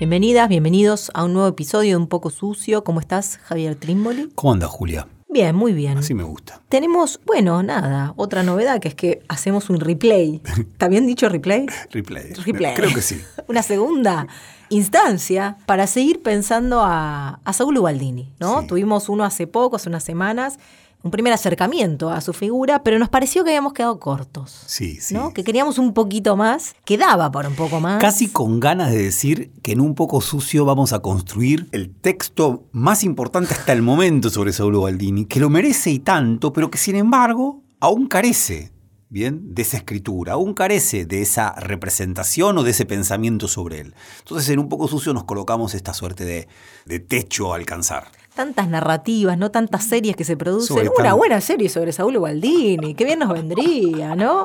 [0.00, 2.84] Bienvenidas, bienvenidos a un nuevo episodio de Un poco sucio.
[2.84, 4.30] ¿Cómo estás, Javier Trimboli?
[4.34, 5.06] ¿Cómo anda, Julia?
[5.28, 5.98] Bien, muy bien.
[5.98, 6.62] Así me gusta.
[6.70, 10.40] Tenemos, bueno, nada, otra novedad que es que hacemos un replay.
[10.58, 11.66] ¿Está bien dicho replay?
[11.90, 12.32] Replay.
[12.32, 12.74] Replay.
[12.76, 13.20] Creo que sí.
[13.46, 14.26] Una segunda
[14.70, 18.62] instancia para seguir pensando a, a Saúl Ubaldini, ¿no?
[18.62, 18.68] Sí.
[18.68, 20.58] Tuvimos uno hace poco, hace unas semanas,
[21.02, 24.62] un primer acercamiento a su figura, pero nos pareció que habíamos quedado cortos.
[24.66, 25.14] Sí, sí.
[25.14, 25.32] ¿no?
[25.32, 28.00] Que queríamos un poquito más, quedaba para un poco más.
[28.00, 32.64] Casi con ganas de decir que en un poco sucio vamos a construir el texto
[32.72, 36.78] más importante hasta el momento sobre Saulo Baldini, que lo merece y tanto, pero que
[36.78, 38.72] sin embargo aún carece,
[39.08, 43.94] bien, de esa escritura, aún carece de esa representación o de ese pensamiento sobre él.
[44.18, 46.48] Entonces en un poco sucio nos colocamos esta suerte de,
[46.84, 48.08] de techo a alcanzar.
[48.40, 50.68] Tantas narrativas, no tantas series que se producen.
[50.76, 54.44] Sobre Una tan- buena serie sobre Saúl Baldini, qué bien nos vendría, ¿no?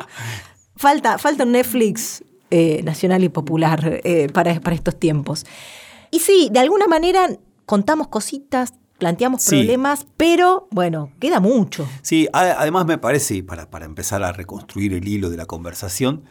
[0.76, 5.46] Falta, falta un Netflix eh, nacional y popular eh, para, para estos tiempos.
[6.12, 7.30] Y sí, de alguna manera
[7.66, 9.52] contamos cositas, planteamos Sí.
[9.58, 11.88] problemas, pero bueno, queda mucho.
[12.02, 16.26] Sí, además me parece, y para, para empezar a reconstruir el hilo de la conversación,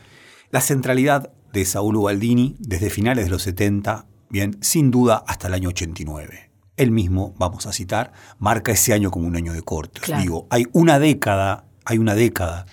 [0.51, 5.55] la centralidad de Saúl Ubaldini desde finales de los 70, bien, sin duda hasta el
[5.55, 6.44] año 89.
[6.77, 10.03] Él mismo, vamos a citar, marca ese año como un año de cortes.
[10.03, 10.22] Claro.
[10.22, 12.67] Digo, hay una década, hay una década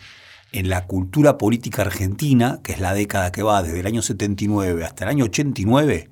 [0.52, 4.84] en la cultura política argentina, que es la década que va desde el año 79
[4.84, 6.10] hasta el año 89,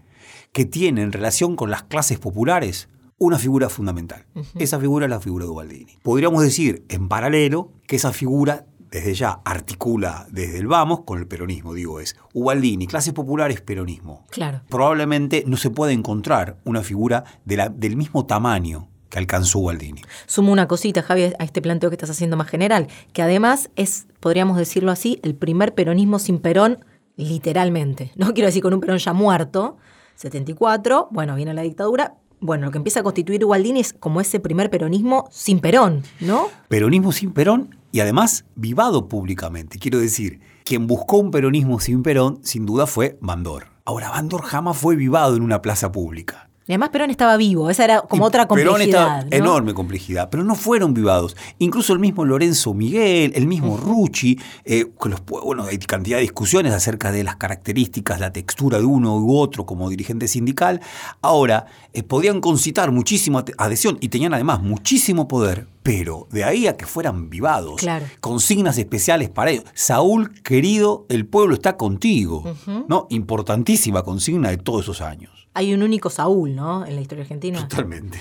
[0.54, 4.26] que tiene en relación con las clases populares una figura fundamental.
[4.56, 5.98] Esa figura es la figura de Ubaldini.
[6.02, 11.28] Podríamos decir, en paralelo, que esa figura desde ya articula desde el vamos con el
[11.28, 14.26] peronismo, digo, es Ubaldini, clases populares, peronismo.
[14.30, 14.62] Claro.
[14.70, 20.02] Probablemente no se puede encontrar una figura de la- del mismo tamaño que alcanzó Ubaldini.
[20.28, 24.08] Sumo una cosita, Javi, a este planteo que estás haciendo más general, que además es,
[24.20, 26.86] podríamos decirlo así, el primer peronismo sin Perón,
[27.16, 28.12] literalmente.
[28.16, 29.78] No quiero decir con un Perón ya muerto,
[30.16, 32.16] 74, bueno, viene la dictadura.
[32.42, 36.48] Bueno, lo que empieza a constituir Ubaldini es como ese primer peronismo sin Perón, ¿no?
[36.70, 39.80] Peronismo sin Perón y además vivado públicamente.
[39.80, 43.68] Quiero decir, quien buscó un peronismo sin Perón sin duda fue Bandor.
[43.86, 46.49] Ahora, Bandor jamás fue vivado en una plaza pública.
[46.70, 49.02] Y además Perón estaba vivo, esa era como Y otra Perón complejidad.
[49.02, 49.36] estaba- ¿no?
[49.36, 51.36] enorme complejidad, pero no fueron vivados.
[51.58, 56.22] Incluso el mismo Lorenzo Miguel, el mismo Rucci, eh, con los, bueno, hay cantidad de
[56.22, 60.80] discusiones acerca de las características, la textura de uno u otro como dirigente sindical.
[61.24, 66.78] Ahora, eh, podían concitar muchísima adhesión y tenían además muchísimo poder, pero de ahí a
[66.78, 68.06] que fueran vivados, Claro.
[68.20, 69.64] consignas especiales para ellos.
[69.74, 72.44] Saúl, querido, el pueblo está contigo.
[72.88, 73.08] ¿no?
[73.10, 75.39] Importantísima consigna de todos esos años.
[75.60, 76.86] Hay un único Saúl, ¿no?
[76.86, 77.68] En la historia argentina.
[77.68, 78.18] Totalmente.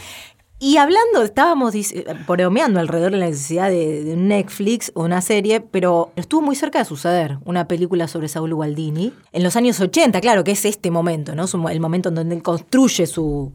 [0.60, 5.20] Y hablando, estábamos dice- bromeando alrededor de la necesidad de, de un Netflix o una
[5.20, 9.78] serie, pero estuvo muy cerca de suceder una película sobre Saúl Gualdini en los años
[9.80, 11.44] 80, claro, que es este momento, ¿no?
[11.70, 13.52] El momento en donde él construye su,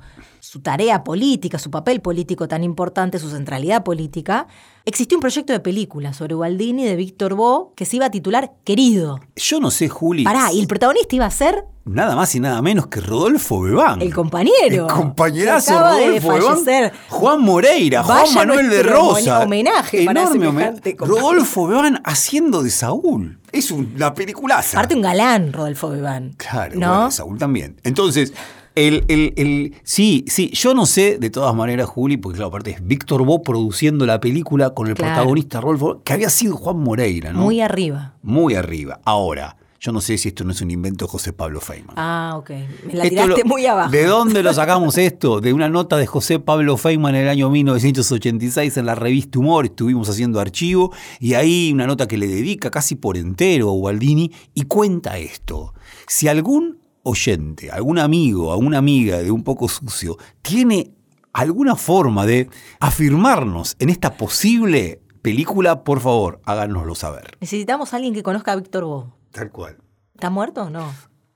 [0.53, 4.45] su tarea política, su papel político tan importante, su centralidad política.
[4.85, 8.51] Existió un proyecto de película sobre Gualdini de Víctor Bo que se iba a titular
[8.63, 9.19] Querido.
[9.35, 10.23] Yo no sé, Juli.
[10.23, 14.01] Pará, y el protagonista iba a ser Nada más y nada menos que Rodolfo Bebán.
[14.03, 14.87] el compañero.
[14.87, 16.91] El compañerazo acaba de Rodolfo Bebán.
[17.09, 19.39] Juan Moreira, Vaya Juan Manuel de Rosa.
[19.39, 20.95] homenaje Enorme homenaje.
[20.99, 23.39] Rodolfo Bebán haciendo de Saúl.
[23.51, 24.77] Es una peliculaza.
[24.77, 26.35] Aparte un galán, Rodolfo Bebán.
[26.37, 26.87] Claro, ¿no?
[26.87, 27.75] bueno, Saúl también.
[27.83, 28.33] Entonces,
[28.75, 32.71] el, el- el- sí, sí, yo no sé de todas maneras, Juli, porque claro, aparte
[32.71, 35.13] es Víctor Bo produciendo la película con el Claro.
[35.15, 37.39] protagonista Rodolfo, que había sido Juan Moreira, ¿no?
[37.41, 38.15] Muy arriba.
[38.23, 38.99] Muy arriba.
[39.05, 41.93] Ahora, yo no sé si esto no es un invento de José Pablo Feynman.
[41.97, 42.49] Ah, ok.
[42.85, 43.91] Me la tiraste lo- muy abajo.
[43.91, 45.41] ¿De dónde lo sacamos esto?
[45.41, 49.65] De una nota de José Pablo Feynman en el año 1986 en la revista Humor.
[49.65, 54.31] Estuvimos haciendo archivo y ahí una nota que le dedica casi por entero a Ubaldini
[54.53, 55.73] y cuenta esto.
[56.07, 60.93] Si algún oyente, algún amigo, alguna amiga de un poco sucio tiene
[61.33, 67.37] alguna forma de afirmarnos en esta posible película, por favor, háganoslo saber.
[67.39, 69.13] Necesitamos a alguien que conozca a Víctor Bo.
[69.31, 69.77] Tal cual.
[70.13, 70.93] ¿Está muerto o no?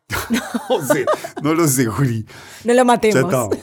[0.70, 1.06] No sé,
[1.42, 2.26] no lo sé, Juli.
[2.64, 3.50] No lo matemos.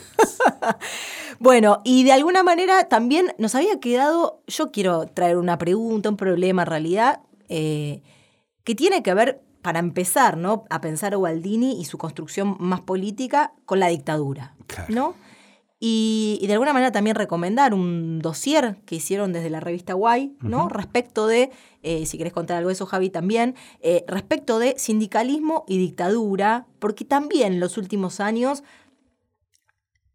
[1.39, 6.17] Bueno, y de alguna manera también nos había quedado, yo quiero traer una pregunta, un
[6.17, 8.01] problema en realidad, eh,
[8.63, 10.65] que tiene que ver, para empezar, ¿no?
[10.69, 14.93] A pensar a Gualdini y su construcción más política con la dictadura, Claro.
[14.93, 15.15] ¿no?
[15.79, 20.37] Y, y de alguna manera también recomendar un dossier que hicieron desde la revista Guay,
[20.39, 20.69] ¿no?
[20.69, 21.49] Respecto de,
[21.81, 26.67] eh, si querés contar algo de eso, Javi, también, eh, respecto de sindicalismo y dictadura,
[26.77, 28.61] porque también en los últimos años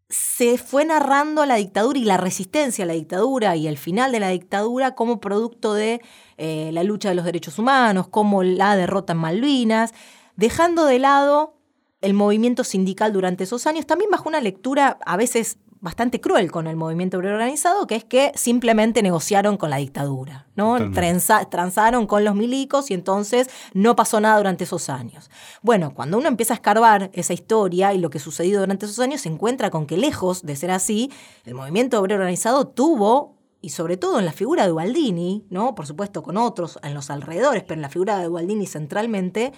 [0.07, 4.19] se fue narrando la dictadura y la resistencia a la dictadura y el final de
[4.21, 6.01] la dictadura como producto de
[6.43, 9.93] eh, la lucha de los derechos humanos, como la derrota en Malvinas,
[10.35, 11.53] dejando de lado
[12.01, 16.67] el movimiento sindical durante esos años, también bajo una lectura a veces bastante cruel con
[16.67, 20.77] el movimiento obrero organizado, que es que simplemente negociaron con la dictadura, ¿no?
[20.93, 25.29] Trenza- transaron con los milicos y entonces no pasó nada durante esos años.
[25.63, 29.21] Bueno, cuando uno empieza a escarbar esa historia y lo que sucedió durante esos años,
[29.21, 31.11] se encuentra con que lejos de ser así,
[31.45, 35.75] el movimiento obrero organizado tuvo y sobre todo en la figura de Gualdini, ¿no?
[35.75, 39.53] Por supuesto con otros en los alrededores, pero en la figura de Gualdini centralmente,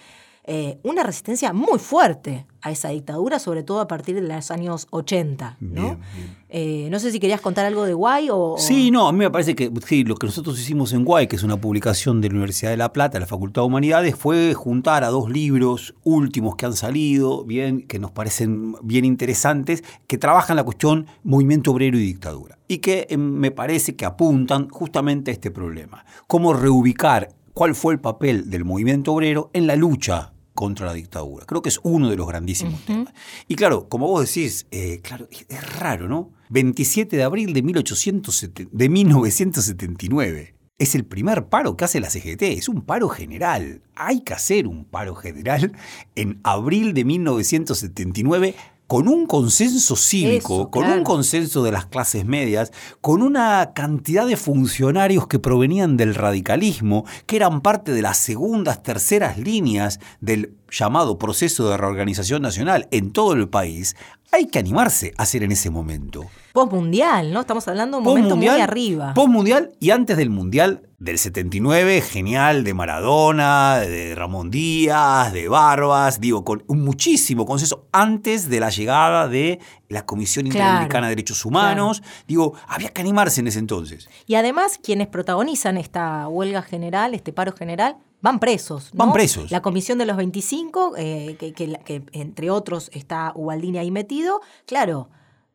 [0.45, 4.87] eh, una resistencia muy fuerte a esa dictadura, sobre todo a partir de los años
[4.89, 5.81] 80, ¿no?
[5.81, 6.37] Bien, bien.
[6.49, 8.55] Eh, no sé si querías contar algo de Guay o...
[8.57, 11.37] Sí, no, a mí me parece que sí, lo que nosotros hicimos en Guay, que
[11.37, 15.03] es una publicación de la Universidad de La Plata, la Facultad de Humanidades, fue juntar
[15.03, 20.57] a dos libros últimos que han salido, bien, que nos parecen bien interesantes, que trabajan
[20.57, 22.59] la cuestión movimiento obrero y dictadura.
[22.67, 26.05] Y que eh, me parece que apuntan justamente a este problema.
[26.27, 31.45] Cómo reubicar cuál fue el papel del movimiento obrero en la lucha contra la dictadura.
[31.45, 33.13] Creo que es uno de los grandísimos temas.
[33.47, 36.31] Y claro, como vos decís, eh, claro, es- es raro, ¿no?
[36.49, 40.55] 27 de abril de, 1870 de 1979.
[40.79, 43.81] Es el primer paro que hace la CGT, es un paro general.
[43.95, 45.71] Hay que hacer un paro general
[46.15, 48.55] en abril de 1979
[48.93, 50.99] con un consenso cívico, Eso, con claro.
[50.99, 57.03] un consenso de las clases medias, con una cantidad de funcionarios que provenían del radicalismo,
[57.25, 63.11] que eran parte de las segundas, terceras líneas del llamado proceso de reorganización nacional en
[63.11, 63.95] todo el país,
[64.31, 66.29] hay que animarse a hacer en ese momento.
[66.53, 67.41] Postmundial, ¿no?
[67.41, 69.15] Estamos hablando de un momento muy arriba.
[69.15, 76.21] Postmundial y antes del Mundial del 79, genial, de Maradona, de Ramón Díaz, de Barbas,
[76.21, 79.59] digo, con muchísimo consenso antes de la llegada de
[79.89, 82.03] la Comisión Claro, Interamericana de Derechos Humanos.
[82.27, 84.07] Digo, había que animarse en ese entonces.
[84.27, 88.93] Y además, quienes protagonizan esta huelga general, este paro general, van presos.
[88.93, 89.05] ¿no?
[89.05, 89.49] Van presos.
[89.49, 94.41] La comisión de los 25, eh, que, que que entre otros está Ubaldini ahí metido,
[94.67, 95.09] claro,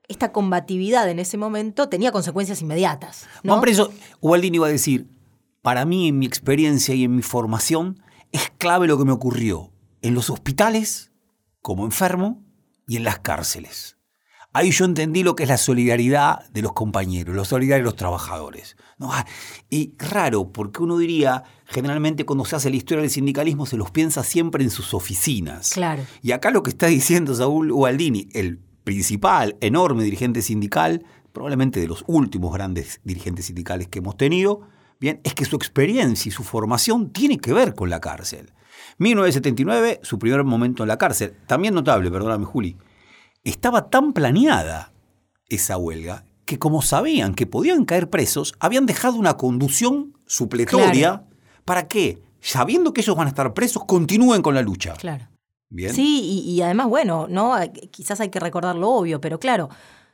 [0.08, 3.26] esta combatividad en ese momento tenía consecuencias inmediatas.
[3.43, 3.60] ¿no?
[3.60, 3.62] Van.
[4.20, 5.06] Ubaldini iba a decir,
[5.62, 8.02] para mí, en mi experiencia y en mi formación,
[8.32, 9.70] es clave lo que me ocurrió
[10.02, 11.12] en los hospitales,
[11.60, 12.43] como enfermo,
[12.87, 13.99] y en las cárceles.
[14.55, 17.96] Ahí yo entendí lo que es la solidaridad de los compañeros, la solidaridad de los
[17.96, 18.76] trabajadores.
[18.96, 19.12] ¿no?
[19.12, 19.26] Ah,
[19.69, 23.90] Y raro, porque uno diría, generalmente cuando se hace la historia del sindicalismo se los
[23.90, 25.70] piensa siempre en sus oficinas.
[25.75, 26.02] Claro.
[26.22, 31.05] Y acá lo que está diciendo Saúl Ubaldini, el principal, enorme dirigente sindical,
[31.35, 34.62] probablemente de los últimos grandes dirigentes sindicales que hemos tenido,
[34.99, 38.50] bien, es que su experiencia y su formación tiene que ver con la cárcel.
[38.96, 41.35] 1979, su primer momento en la cárcel.
[41.46, 42.79] También notable, perdóname Juli,
[43.44, 44.94] estaba tan planeada
[45.50, 51.26] esa huelga que como sabían que podían caer presos, habían dejado una conducción supletoria Claro.
[51.66, 54.95] para que, sabiendo que ellos van a estar presos, continúen con la lucha.
[54.95, 55.28] Claro.
[55.76, 57.54] Sí, y, y además, bueno, ¿no?
[57.90, 59.68] Quizás hay que recordar lo obvio, pero claro,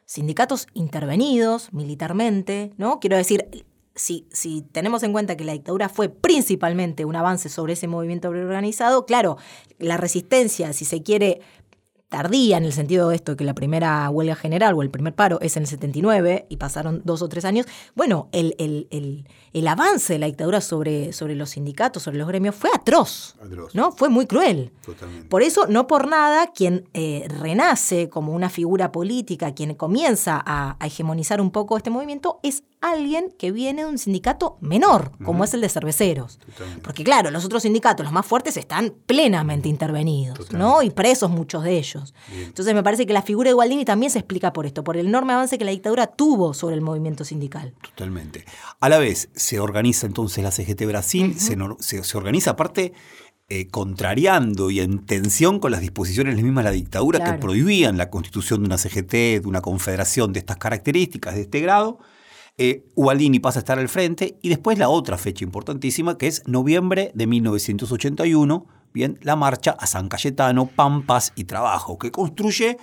[0.04, 3.00] sindicatos intervenidos militarmente, ¿no?
[3.00, 7.74] Quiero decir, si, si tenemos en cuenta que la dictadura fue principalmente un avance sobre
[7.74, 9.36] ese movimiento organizado, claro,
[9.78, 11.40] la resistencia, si se quiere,
[12.08, 15.40] tardía en el sentido de esto, que la primera huelga general o el primer paro
[15.40, 20.12] es en el 79 y pasaron dos o tres años, bueno, el, el, el avance
[20.12, 23.74] de la dictadura sobre, sobre los sindicatos, sobre los gremios, fue atroz, Atroz.
[23.74, 23.92] ¿no?
[23.92, 24.72] Fue muy cruel.
[24.84, 25.28] Totalmente.
[25.28, 30.76] Por eso, no por nada, quien eh, renace como una figura política, quien comienza a,
[30.78, 35.42] a hegemonizar un poco este movimiento, es alguien que viene de un sindicato menor, como
[35.44, 36.38] es el de cerveceros.
[36.38, 36.82] Totalmente.
[36.82, 40.82] Porque claro, los otros sindicatos, los más fuertes, están plenamente intervenidos, ¿no?
[40.82, 42.12] Y presos muchos de ellos.
[42.30, 45.06] Entonces me parece que la figura de Gualdini también se explica por esto, por el
[45.06, 47.72] enorme avance que la dictadura tuvo sobre el movimiento sindical.
[47.80, 48.44] Totalmente.
[48.80, 52.92] A la vez, se organiza entonces la CGT Brasil, se, se- se organiza aparte
[53.48, 58.08] eh, contrariando y en tensión con las disposiciones mismas de la dictadura que prohibían la
[58.08, 61.98] constitución de una CGT, de una confederación de estas características, de este grado.
[62.56, 66.42] Eh, Ubaldini pasa a estar al frente y después la otra fecha importantísima que es
[66.46, 72.78] noviembre de 1981, bien, la marcha a San Cayetano, Pampas y Trabajo, que construye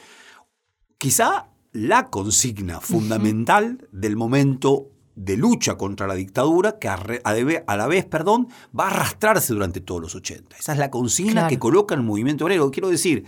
[0.98, 4.90] quizá la consigna fundamental del momento
[5.24, 6.98] de lucha contra la dictadura que a,
[7.78, 8.48] la vez, perdón,
[8.78, 10.58] va a arrastrarse durante todos los 80.
[10.58, 11.50] Esa es la consigna Claro.
[11.50, 12.72] que coloca el movimiento obrero.
[12.72, 13.26] Quiero decir,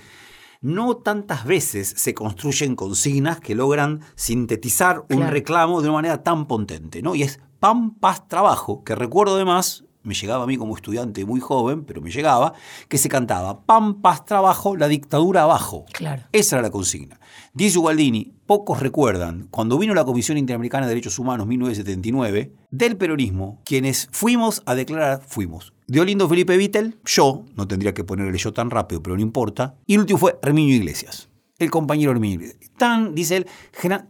[0.61, 6.47] no tantas veces se construyen consignas que logran sintetizar un reclamo de una manera tan
[6.47, 7.13] potente, ¿no?
[7.15, 11.39] Y es pan, paz, trabajo, que recuerdo además, me llegaba a mí como estudiante muy
[11.39, 12.53] joven, pero me llegaba,
[12.87, 15.85] que se cantaba pan, paz, trabajo, la dictadura abajo.
[15.93, 16.23] Claro.
[16.31, 17.19] Esa era la consigna.
[17.53, 23.61] Dice Gualdini, pocos recuerdan, cuando vino la Comisión Interamericana de Derechos Humanos 1979, del peronismo,
[23.65, 25.73] quienes fuimos a declarar, fuimos.
[25.87, 29.75] De Olindo Felipe Vittel, yo, no tendría que ponerle yo tan rápido, pero no importa.
[29.85, 31.29] Y el último fue Herminio Iglesias,
[31.63, 32.57] el compañero Iglesias.
[32.77, 33.47] Tan, dice él,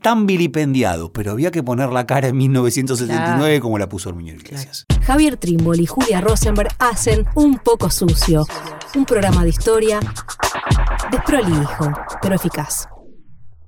[0.02, 4.86] tan vilipendiado, pero había que poner la cara en 1979 como la puso Herminio Iglesias.
[5.04, 8.46] Javier Trimble y Julia Rosenberg hacen Un poco sucio,
[8.96, 10.00] un programa de historia
[11.12, 11.92] desprolijo,
[12.22, 12.88] pero eficaz.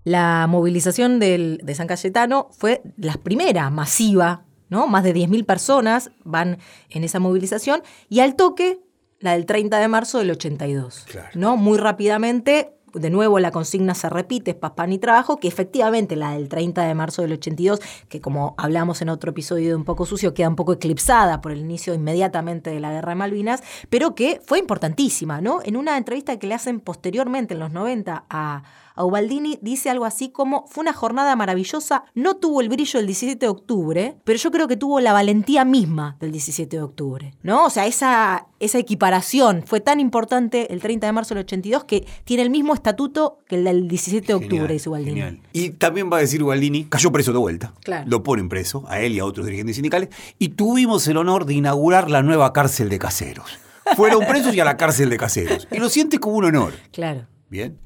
[0.03, 4.87] La movilización del- de San Cayetano fue la primera masiva, ¿no?
[4.87, 8.79] Más de 10.000 personas van en esa movilización y al toque
[9.19, 11.05] la del 30 de marzo del 82.
[11.09, 11.29] Claro.
[11.33, 11.57] ¿no?
[11.57, 16.15] Muy rápidamente, de nuevo la consigna se repite, es paz, pan y trabajo, que efectivamente
[16.15, 19.83] la del 30 de marzo del 82, que como hablamos en otro episodio de Un
[19.83, 23.61] poco sucio, queda un poco eclipsada por el inicio inmediatamente de la Guerra de Malvinas,
[23.89, 25.59] pero que fue importantísima, ¿no?
[25.63, 28.63] En una entrevista que le hacen posteriormente, en los 90, a,
[28.95, 33.07] a Ubaldini, dice algo así como, fue una jornada maravillosa, no tuvo el brillo del
[33.07, 37.33] 17 de octubre, pero yo creo que tuvo la valentía misma del 17 de octubre,
[37.43, 37.65] ¿no?
[37.65, 42.05] O sea, esa, esa equiparación fue tan importante el 30 de marzo del 82 que
[42.23, 45.11] tiene el mismo estatuto que el del 17 de octubre, Genial, dice Ubaldini.
[45.11, 45.39] genial.
[45.53, 47.73] Y también va a decir Ubaldini, cayó preso de vuelta.
[47.83, 48.05] Claro.
[48.07, 50.09] Lo ponen preso, a él y a otros dirigentes sindicales.
[50.39, 53.59] Y tuvimos el honor de inaugurar la nueva cárcel de caseros.
[53.95, 55.67] Fueron presos y a la cárcel de caseros.
[55.71, 56.73] Y lo siente como un honor.
[56.91, 57.27] Claro.
[57.49, 57.77] Bien.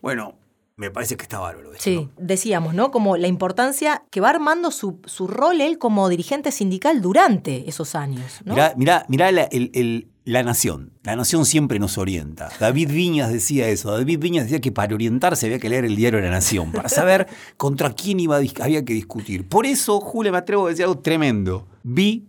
[0.00, 0.34] Bueno,
[0.76, 1.84] me parece que está bárbaro esto.
[1.84, 2.10] Sí, ¿no?
[2.18, 2.90] decíamos, ¿no?
[2.90, 7.94] Como la importancia que va armando su, su rol él como dirigente sindical durante esos
[7.94, 8.54] años, ¿no?
[8.54, 10.92] Mirá, mirá, mirá la, el- el- la nación.
[11.02, 12.48] La nación siempre nos orienta.
[12.58, 13.92] David Viñas decía eso.
[13.92, 16.88] David Viñas decía que para orientarse había que leer el diario de la nación, para
[16.88, 17.26] saber
[17.58, 19.46] contra quién iba a había que discutir.
[19.46, 21.68] Por eso, Julia, me atrevo a decir algo tremendo.
[21.82, 22.26] Vi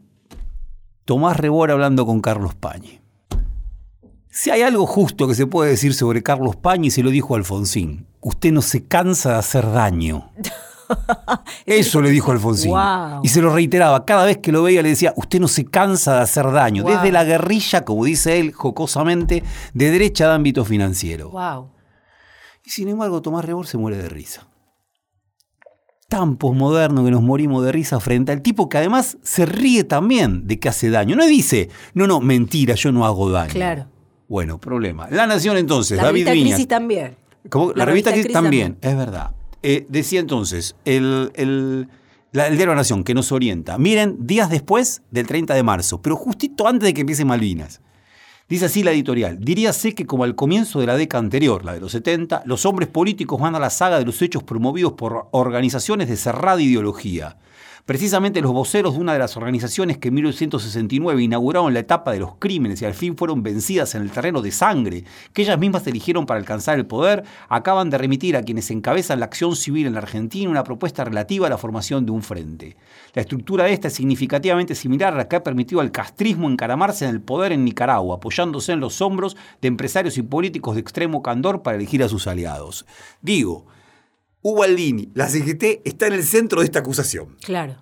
[1.06, 3.00] Tomás Rebor hablando con Carlos Pañi.
[4.36, 8.06] Si hay algo justo que se puede decir sobre Carlos Pañi, se lo dijo Alfonsín.
[8.20, 10.30] Usted no se cansa de hacer daño.
[11.66, 12.74] Eso le dijo Alfonsín.
[13.24, 14.04] Y se lo reiteraba.
[14.04, 16.84] Cada vez que lo veía le decía, usted no se cansa de hacer daño.
[16.84, 19.42] Desde la guerrilla, como dice él jocosamente,
[19.74, 21.30] de derecha de ámbito financiero.
[21.30, 21.70] Wow.
[22.66, 24.50] Y sin embargo, Tomás Rebor se muere de risa.
[26.10, 30.46] Tan posmoderno que nos morimos de risa frente al tipo que además se ríe también
[30.46, 31.16] de que hace daño.
[31.16, 33.54] No dice, no, no, mentira, yo no hago daño.
[33.54, 33.95] Claro.
[34.28, 35.08] Bueno, problema.
[35.12, 36.50] La Nación entonces, La David revista.
[36.50, 37.16] Crisis también.
[37.50, 38.92] Como la, La revista revista Crisis también, también.
[39.00, 39.32] es verdad.
[39.62, 41.88] Eh, decía entonces, el, el,
[42.32, 43.78] la- el diario La Nación, que nos orienta.
[43.78, 47.82] Miren, días después del 30 de marzo, pero justito antes de que empiece Malvinas.
[48.48, 51.80] Dice así la editorial, diríase que como al comienzo de la década anterior, la de
[51.80, 56.08] los 70, los hombres políticos van a la saga de los hechos promovidos por organizaciones
[56.10, 57.38] de cerrada ideología.
[57.86, 62.18] Precisamente los voceros de una de las organizaciones que en 1969 inauguraron la etapa de
[62.18, 65.86] los crímenes y al fin fueron vencidas en el terreno de sangre que ellas mismas
[65.86, 69.94] eligieron para alcanzar el poder, acaban de remitir a quienes encabezan la acción civil en
[69.94, 72.76] la Argentina una propuesta relativa a la formación de un frente.
[73.14, 77.06] La estructura de esta es significativamente similar a la que ha permitido al castrismo encaramarse
[77.06, 81.22] en el poder en Nicaragua, apoyándose en los hombros de empresarios y políticos de extremo
[81.22, 82.88] candor para elegir a sus aliados.
[83.22, 83.68] Digo,
[84.48, 87.36] Ubaldini, la CGT está en el centro de esta acusación.
[87.44, 87.78] Claro.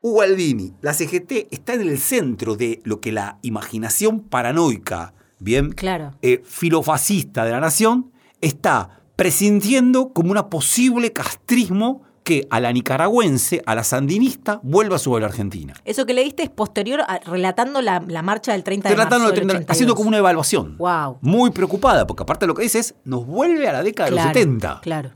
[0.00, 6.12] Ubaldini, la CGT está en el centro de lo que la imaginación paranoica, bien, Claro.
[6.22, 13.60] eh, filofascista de la nación, está presintiendo como una posible castrismo que a la nicaragüense,
[13.66, 15.74] a la sandinista, vuelva sobre la Argentina.
[15.84, 19.34] Eso que leíste es posterior a- relatando la, la marcha del 30 de Relatando marzo
[19.34, 19.70] el del 30, 82.
[19.76, 20.76] haciendo como una evaluación.
[20.78, 21.18] Wow.
[21.22, 24.24] Muy preocupada, porque aparte lo que dice es, nos vuelve a la década de los
[24.26, 24.80] 70.
[24.80, 25.10] Claro,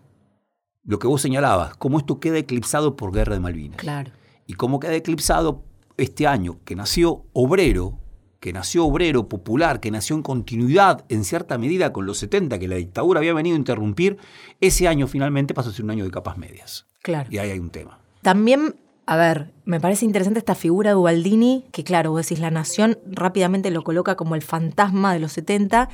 [0.89, 3.77] Lo que vos señalabas, cómo esto queda eclipsado por Guerra de Malvinas.
[3.77, 4.11] claro.
[4.47, 5.63] y cómo queda eclipsado
[5.99, 7.99] este año que nació obrero,
[8.41, 12.69] que nació obrero popular, que nació en continuidad en cierta medida con los 70 que
[12.69, 14.17] la dictadura había venido a interrumpir,
[14.63, 16.87] ese año finalmente pasó a ser un año de capas medias.
[17.03, 17.29] Claro.
[17.31, 17.99] Y ahí hay un tema.
[18.23, 22.51] También, a ver, me parece interesante esta figura de Ubaldini, que claro, vos decís, la
[22.51, 25.91] nación rápidamente lo coloca como el fantasma de los 70.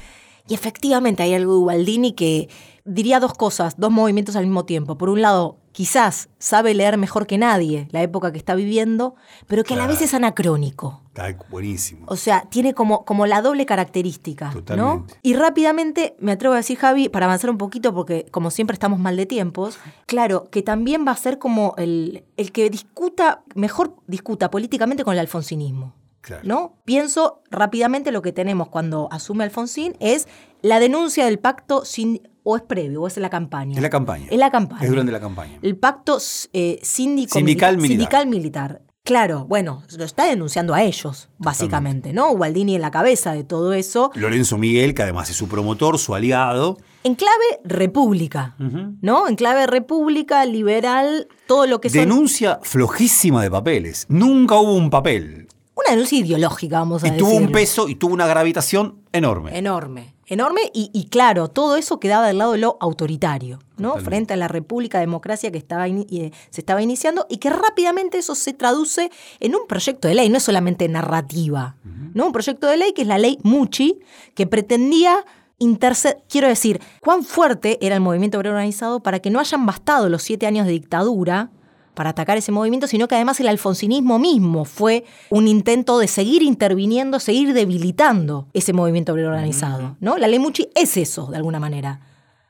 [0.47, 2.49] Y efectivamente hay algo de Ubaldini que
[2.85, 4.99] diría dos cosas, dos movimientos al mismo tiempo.
[4.99, 9.15] Por un lado, quizás sabe leer mejor que nadie la época que está viviendo,
[9.47, 11.01] pero que a la vez es anacrónico.
[11.09, 12.05] Está buenísimo.
[12.09, 15.07] O sea, tiene como, como la doble característica, ¿no?
[15.23, 18.99] Y rápidamente me atrevo a decir, Javi, para avanzar un poquito, porque como siempre estamos
[18.99, 23.97] mal de tiempos, claro, que también va a ser como el, el que discuta, mejor
[24.07, 25.95] discuta políticamente con el alfonsinismo.
[26.25, 26.43] Claro.
[26.45, 26.77] ¿No?
[26.85, 30.27] Pienso rápidamente lo que tenemos cuando asume Alfonsín es
[30.63, 33.77] la denuncia del pacto sin o es previo o es en la campaña.
[33.77, 34.27] Es la campaña.
[34.31, 34.83] Es la campaña.
[34.83, 35.59] Es durante la campaña.
[35.61, 36.19] El pacto
[36.53, 37.91] eh, síndico Sindical militar.
[37.91, 38.83] sindical militar.
[39.03, 42.35] Claro, bueno, lo está denunciando a ellos, básicamente, ¿no?
[42.35, 44.11] Gualdini en la cabeza de todo eso.
[44.15, 46.79] Lorenzo Miguel, que además es su promotor, su aliado.
[47.03, 48.57] En clave república,
[49.03, 49.29] ¿no?
[49.29, 52.01] En clave república, liberal, todo lo que son...
[52.01, 54.07] Denuncia flojísima de papeles.
[54.09, 55.49] Nunca hubo un papel.
[55.77, 57.27] Una denuncia ideológica, vamos a Y decir.
[57.27, 59.59] tuvo un peso y tuvo una gravitación enorme.
[59.59, 63.89] Enorme, enorme y, y claro, todo eso quedaba del lado de lo autoritario, ¿no?
[63.89, 64.05] Totalmente.
[64.05, 68.37] Frente a la república democracia que estaba eh, se estaba iniciando y que rápidamente eso
[68.37, 71.77] se traduce en un proyecto de ley, no es solamente narrativa,
[72.15, 72.27] ¿no?
[72.27, 73.99] Un proyecto de ley que es la ley Muchi,
[74.35, 75.25] que pretendía
[75.59, 80.09] interceder, quiero decir, cuán fuerte era el movimiento obrero organizado para que no hayan bastado
[80.09, 81.51] los siete años de dictadura
[81.95, 86.43] para atacar ese movimiento, sino que además el alfonsinismo mismo fue un intento de seguir
[86.43, 89.97] interviniendo, seguir debilitando ese movimiento obrero organizado.
[90.01, 90.19] ¿no?
[90.19, 92.01] La ley Muchi es eso, de alguna manera.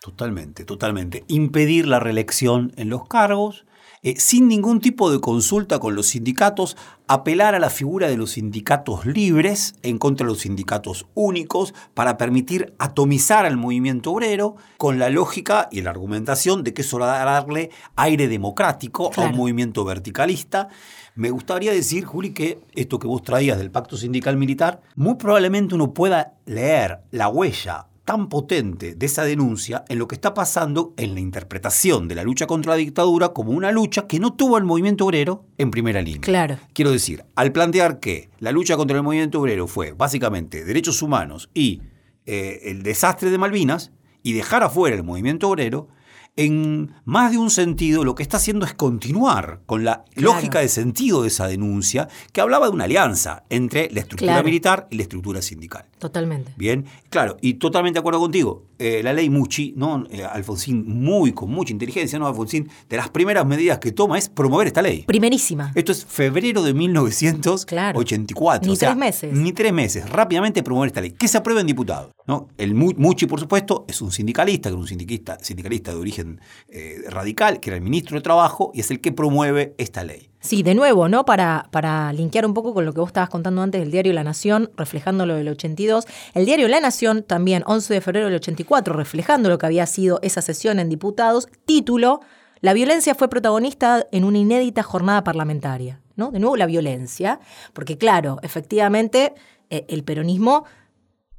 [0.00, 1.24] Totalmente, totalmente.
[1.28, 3.64] Impedir la reelección en los cargos,
[4.04, 6.76] eh, sin ningún tipo de consulta con los sindicatos,
[7.08, 12.18] apelar a la figura de los sindicatos libres en contra de los sindicatos únicos para
[12.18, 17.22] permitir atomizar al movimiento obrero con la lógica y la argumentación de que eso va
[17.22, 20.68] a darle aire democrático a un movimiento verticalista.
[21.14, 25.74] Me gustaría decir, Juli, que esto que vos traías del pacto sindical militar, muy probablemente
[25.74, 30.92] uno pueda leer la huella tan potente de esa denuncia en lo que está pasando
[30.96, 34.56] en la interpretación de la lucha contra la dictadura como una lucha que no tuvo
[34.56, 36.20] al movimiento obrero en primera línea.
[36.20, 36.58] Claro.
[36.72, 41.50] Quiero decir, al plantear que la lucha contra el movimiento obrero fue básicamente derechos humanos
[41.54, 41.80] y
[42.26, 43.92] eh, el desastre de Malvinas
[44.22, 45.88] y dejar afuera el movimiento obrero,
[46.36, 50.34] en más de un sentido lo que está haciendo es continuar con la Claro.
[50.34, 54.44] lógica de sentido de esa denuncia que hablaba de una alianza entre la estructura Claro.
[54.44, 55.84] militar y la estructura sindical.
[55.98, 56.52] Totalmente.
[56.56, 58.64] Bien, claro, y totalmente de acuerdo contigo.
[58.78, 60.04] Eh, la ley Muchi, ¿no?
[60.10, 62.26] Eh, Alfonsín, muy con mucha inteligencia, ¿no?
[62.26, 65.04] Alfonsín, de las primeras medidas que toma es promover esta ley.
[65.06, 65.72] Primerísima.
[65.74, 68.66] Esto es febrero de 1984.
[68.66, 69.32] Ni o sea, tres meses.
[69.32, 70.08] Ni tres meses.
[70.08, 71.12] Rápidamente promover esta ley.
[71.12, 72.10] Que se apruebe en diputados.
[72.26, 72.48] ¿no?
[72.58, 76.40] El Mu- Muchi, por supuesto, es un sindicalista, que era un sindicalista, sindicalista de origen
[76.68, 80.30] eh, radical, que era el ministro de Trabajo, y es el que promueve esta ley.
[80.44, 81.24] Sí, de nuevo, ¿no?
[81.24, 84.24] Para, para linkear un poco con lo que vos estabas contando antes del diario La
[84.24, 86.04] Nación, reflejando lo del 82.
[86.34, 90.18] El diario La Nación, también 11 de febrero del 84, reflejando lo que había sido
[90.20, 91.48] esa sesión en diputados.
[91.64, 92.20] Título,
[92.60, 96.02] La violencia fue protagonista en una inédita jornada parlamentaria.
[96.14, 96.30] ¿no?
[96.30, 97.40] De nuevo, la violencia,
[97.72, 99.32] porque claro, efectivamente,
[99.70, 100.66] eh, el peronismo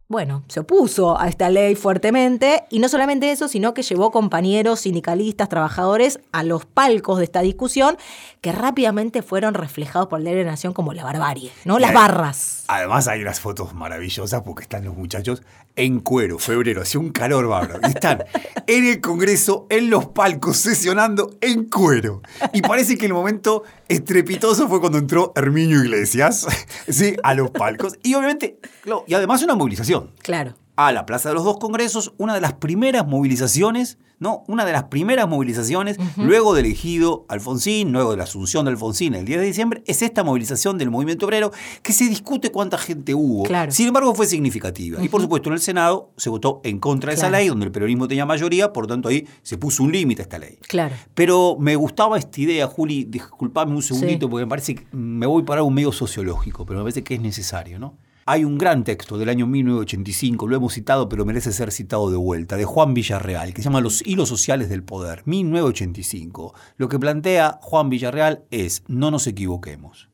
[0.07, 4.81] bueno, se opuso a esta ley fuertemente y no solamente eso, sino que llevó compañeros,
[4.81, 7.97] sindicalistas, trabajadores a los palcos de esta discusión
[8.39, 11.79] que rápidamente fueron reflejados por el diario de la Nación como la barbarie, ¿no?
[11.79, 12.65] Las barras.
[12.67, 15.41] Además hay unas fotos maravillosas porque están los muchachos
[15.75, 17.79] en cuero, febrero, hacía un calor bárbaro.
[17.83, 18.23] Y están
[18.67, 22.21] en el Congreso, en los palcos, sesionando en cuero.
[22.53, 26.47] Y parece que el momento estrepitoso fue cuando entró Herminio Iglesias
[26.87, 27.15] ¿sí?
[27.23, 27.97] a los palcos.
[28.03, 28.59] Y obviamente,
[29.07, 30.55] y además una movilización Claro.
[30.77, 34.43] a la Plaza de los Dos Congresos, una de las primeras movilizaciones, ¿no?
[34.47, 39.13] Una de las primeras movilizaciones, luego de elegido Alfonsín, luego de la asunción de Alfonsín
[39.13, 43.13] el 10 de diciembre, es esta movilización del movimiento obrero que se discute cuánta gente
[43.13, 43.43] hubo.
[43.43, 43.71] Claro.
[43.71, 45.01] Sin embargo, fue significativa.
[45.03, 47.71] Y por supuesto, en el Senado se votó en contra de esa ley, donde el
[47.71, 50.57] peronismo tenía mayoría, por lo tanto ahí se puso un límite a esta ley.
[50.67, 50.95] Claro.
[51.13, 54.29] Pero me gustaba esta idea, Juli, disculpame un segundito Sí.
[54.29, 57.21] porque me parece que me voy para un medio sociológico, pero me parece que es
[57.21, 57.97] necesario, ¿no?
[58.27, 62.17] Hay un gran texto del año 1985, lo hemos citado, pero merece ser citado de
[62.17, 66.55] vuelta, de Juan Villarreal, que se llama Los hilos sociales del poder, 1985.
[66.77, 70.09] Lo que plantea Juan Villarreal es, no nos equivoquemos.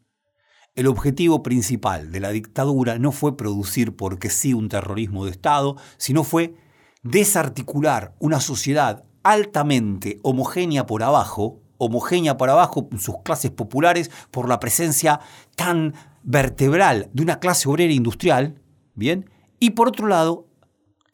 [0.76, 5.78] El objetivo principal de la dictadura no fue producir porque sí un terrorismo de Estado,
[5.96, 6.56] sino fue
[7.04, 14.60] desarticular una sociedad altamente homogénea por abajo, homogénea por abajo, sus clases populares, por la
[14.60, 15.22] presencia
[15.56, 18.62] tan vertebral de una clase obrera industrial,
[18.96, 19.30] ¿bien?
[19.60, 20.48] Y por otro lado,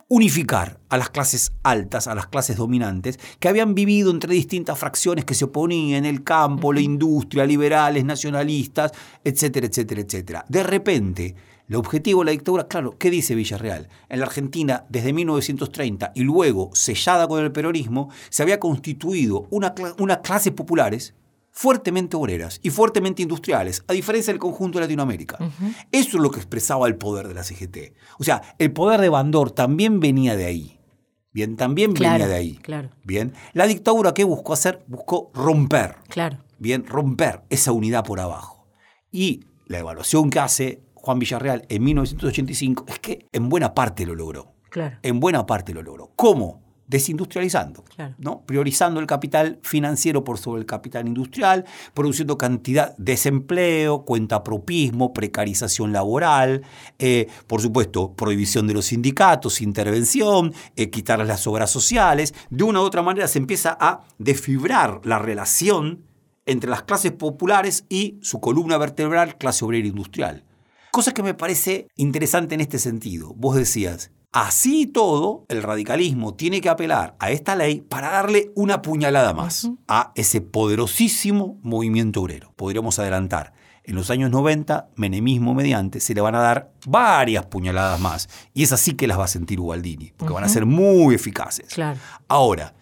[0.10, 5.26] unificar a las clases altas, a las clases dominantes, que habían vivido entre distintas fracciones
[5.26, 8.92] que se oponían, el campo, la industria, liberales, nacionalistas,
[9.24, 10.46] etcétera, etcétera, etcétera.
[10.48, 11.36] De repente,
[11.68, 13.90] el objetivo de la dictadura, claro, ¿qué dice Villarreal?
[14.08, 19.76] En la Argentina, desde 1930 y luego sellada con el peronismo, se había constituido una,
[19.76, 21.16] cla- unas clases populares
[21.58, 25.40] fuertemente obreras y fuertemente industriales, a diferencia del conjunto de Latinoamérica.
[25.92, 27.96] Eso es lo que expresaba el poder de la CGT.
[28.20, 30.80] O sea, el poder de Bandor también venía de ahí.
[31.34, 32.58] Bien, también venía de ahí.
[32.58, 32.92] Claro.
[33.04, 35.96] Bien, la dictadura que buscó hacer, buscó romper.
[36.10, 36.44] Claro.
[36.60, 38.68] Bien, romper esa unidad por abajo.
[39.12, 44.14] Y la evaluación que hace Juan Villarreal en 1985 es que en buena parte lo
[44.14, 44.54] logró.
[44.70, 45.00] Claro.
[45.02, 46.12] En buena parte lo logró.
[46.16, 46.67] ¿Cómo?
[46.88, 47.84] Desindustrializando,
[48.18, 48.44] ¿no?
[48.46, 55.92] priorizando el capital financiero por sobre el capital industrial, produciendo cantidad de desempleo, cuentapropismo, precarización
[55.92, 56.62] laboral,
[57.00, 62.36] eh, por supuesto, prohibición de los sindicatos, intervención, eh, quitar las obras sociales.
[62.52, 66.06] De una u otra manera se empieza a desfibrar la relación
[66.46, 70.44] entre las clases populares y su columna vertebral, clase obrera industrial.
[70.92, 73.34] Cosa que me parece interesante en este sentido.
[73.36, 78.82] Vos decías, Así todo, el radicalismo tiene que apelar a esta ley para darle una
[78.82, 82.54] puñalada más a ese poderosísimo movimiento obrero.
[82.56, 83.54] Podríamos adelantar.
[83.84, 88.28] En los años 90, menemismo mediante, se le van a dar varias puñaladas más.
[88.54, 91.74] Y es así que las va a sentir Ubaldini, porque van a ser muy eficaces.
[91.74, 91.98] Claro.
[92.28, 92.74] Ahora,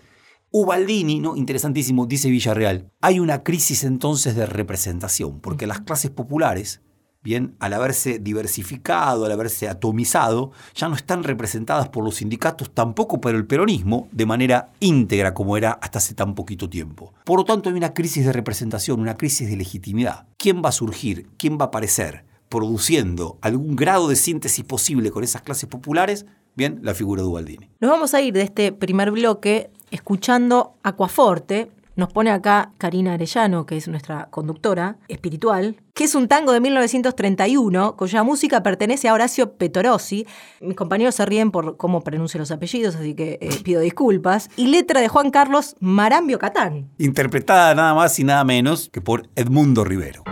[0.50, 1.36] Ubaldini, ¿no?
[1.36, 6.82] interesantísimo, dice Villarreal, hay una crisis entonces de representación, porque las clases populares
[7.26, 13.20] bien, al haberse diversificado, al haberse atomizado, ya no están representadas por los sindicatos, tampoco
[13.20, 17.14] por el peronismo, de manera íntegra como era hasta hace tan poquito tiempo.
[17.26, 20.28] Por lo tanto, hay una crisis de representación, una crisis de legitimidad.
[20.38, 21.28] ¿Quién va a surgir?
[21.38, 22.24] ¿Quién va a aparecer?
[22.48, 27.70] produciendo algún grado de síntesis posible con esas clases populares, bien, la figura de Ubaldini.
[27.80, 33.66] Nos vamos a ir de este primer bloque escuchando Aquaforte, nos pone acá Karina Arellano,
[33.66, 39.14] que es nuestra conductora espiritual, que es un tango de 1931, cuya música pertenece a
[39.14, 40.28] Horacio Petorossi.
[40.62, 44.50] Mis compañeros se ríen por cómo pronuncio los apellidos, así que eh, pido disculpas.
[44.58, 46.90] Y letra de Juan Carlos Marambio Catán.
[46.98, 50.24] Interpretada nada más y nada menos que por Edmundo Rivero.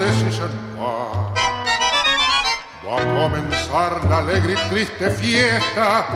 [0.00, 1.34] Flores y champán.
[2.86, 6.06] Va a comenzar la alegre y triste fiesta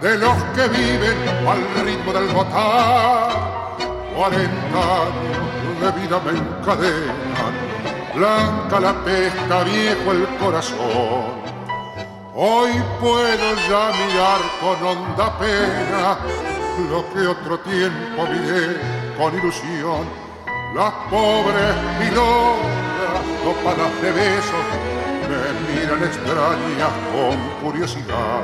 [0.00, 3.76] de los que viven al ritmo del botar.
[4.14, 7.54] Cuarenta años de vida me encadenan,
[8.14, 11.44] blanca la pesca, viejo el corazón.
[12.36, 12.70] Hoy
[13.00, 16.18] puedo ya mirar con honda pena
[16.90, 18.80] lo que otro tiempo miré
[19.16, 20.24] con ilusión.
[20.74, 22.83] Las pobres pilotas
[23.52, 24.64] palas de besos
[25.28, 28.42] me miran extrañas con curiosidad.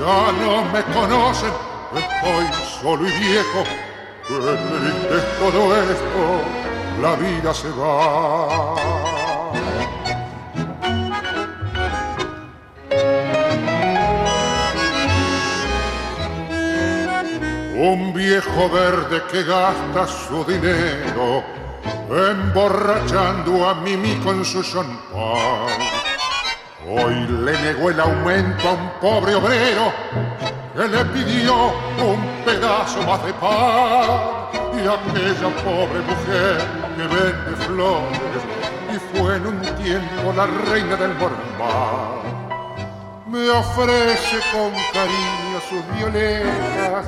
[0.00, 1.52] Ya no me conocen,
[1.94, 2.46] estoy
[2.80, 3.64] solo y viejo.
[4.26, 6.22] Qué triste es todo esto,
[7.00, 8.74] la vida se va.
[17.80, 21.57] Un viejo verde que gasta su dinero
[22.10, 25.68] emborrachando a Mimi con su champán.
[26.88, 29.92] Hoy le negó el aumento a un pobre obrero
[30.74, 31.54] que le pidió
[31.98, 34.48] un pedazo más de pan.
[34.72, 36.58] Y aquella pobre mujer
[36.96, 38.42] que vende flores
[38.94, 42.22] y fue en un tiempo la reina del mormar.
[43.26, 47.06] Me ofrece con cariño sus violetas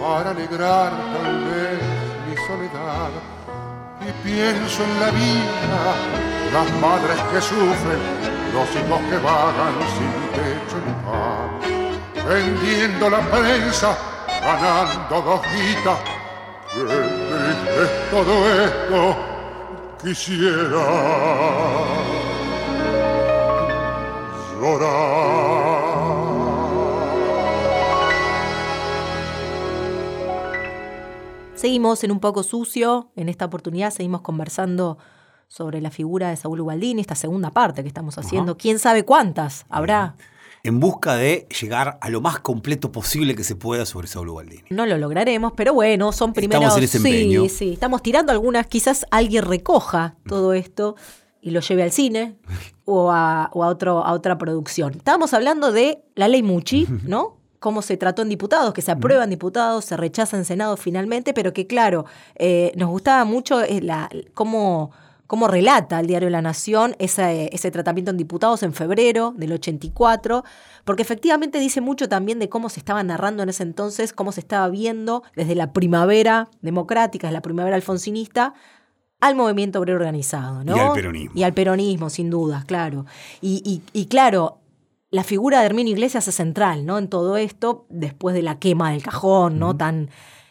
[0.00, 1.80] para alegrar tal vez
[2.28, 3.31] mi soledad
[4.08, 5.94] y pienso en la vida,
[6.52, 8.00] las madres que sufren,
[8.52, 13.96] los hijos que vagan sin techo ni pan, vendiendo la prensa,
[14.42, 15.98] ganando dos guitas.
[16.72, 18.34] Qué triste es todo
[18.64, 19.16] esto,
[20.02, 20.84] quisiera
[24.60, 25.61] llorar.
[31.62, 34.98] Seguimos en un poco sucio, en esta oportunidad seguimos conversando
[35.46, 38.56] sobre la figura de Saúl Ubaldini, esta segunda parte que estamos haciendo.
[38.56, 40.16] ¿Quién sabe cuántas habrá?
[40.64, 44.64] En busca de llegar a lo más completo posible que se pueda sobre Saúl Ubaldini.
[44.70, 46.64] No lo lograremos, pero bueno, son primeros.
[46.64, 47.42] Estamos en ese empeño.
[47.42, 48.66] Sí, sí, estamos tirando algunas.
[48.66, 50.96] Quizás alguien recoja todo esto
[51.40, 52.38] y lo lleve al cine
[52.86, 54.94] o a, o a otro, a otra producción.
[54.96, 57.36] Estábamos hablando de la ley Muchi, ¿no?
[57.62, 61.52] Cómo se trató en diputados, que se aprueban diputados, se rechaza en Senado finalmente, pero
[61.52, 64.90] que claro, eh, nos gustaba mucho eh, la, cómo,
[65.28, 70.42] cómo relata el diario La Nación ese, ese tratamiento en diputados en febrero del 84,
[70.84, 74.40] porque efectivamente dice mucho también de cómo se estaba narrando en ese entonces, cómo se
[74.40, 78.54] estaba viendo desde la primavera democrática, desde la primavera alfonsinista,
[79.20, 80.76] al movimiento obrero organizado, ¿no?
[80.76, 81.32] Y al peronismo.
[81.36, 83.06] Y al peronismo, sin duda, claro.
[83.40, 84.61] Y, y, y claro,
[85.12, 86.96] la figura de Herminio Iglesias es central, ¿no?
[86.98, 89.76] En todo esto, después de la quema del cajón, ¿no?
[89.76, 90.08] Tan,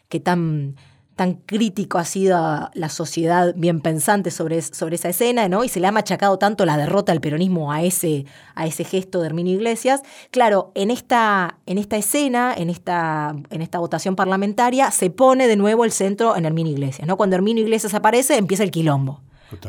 [0.08, 0.76] que tan,
[1.16, 5.64] tan crítico ha sido la sociedad bien pensante sobre, sobre esa escena, ¿no?
[5.64, 9.20] Y se le ha machacado tanto la derrota del peronismo a ese, a ese gesto
[9.22, 10.04] de Herminio Iglesias.
[10.30, 15.56] Claro, en esta, en esta escena, en esta, en esta votación parlamentaria, se pone de
[15.56, 17.18] nuevo el centro en Herminio Iglesias, ¿no?
[17.18, 19.22] Cuando Herminio Iglesias aparece, empieza el quilombo.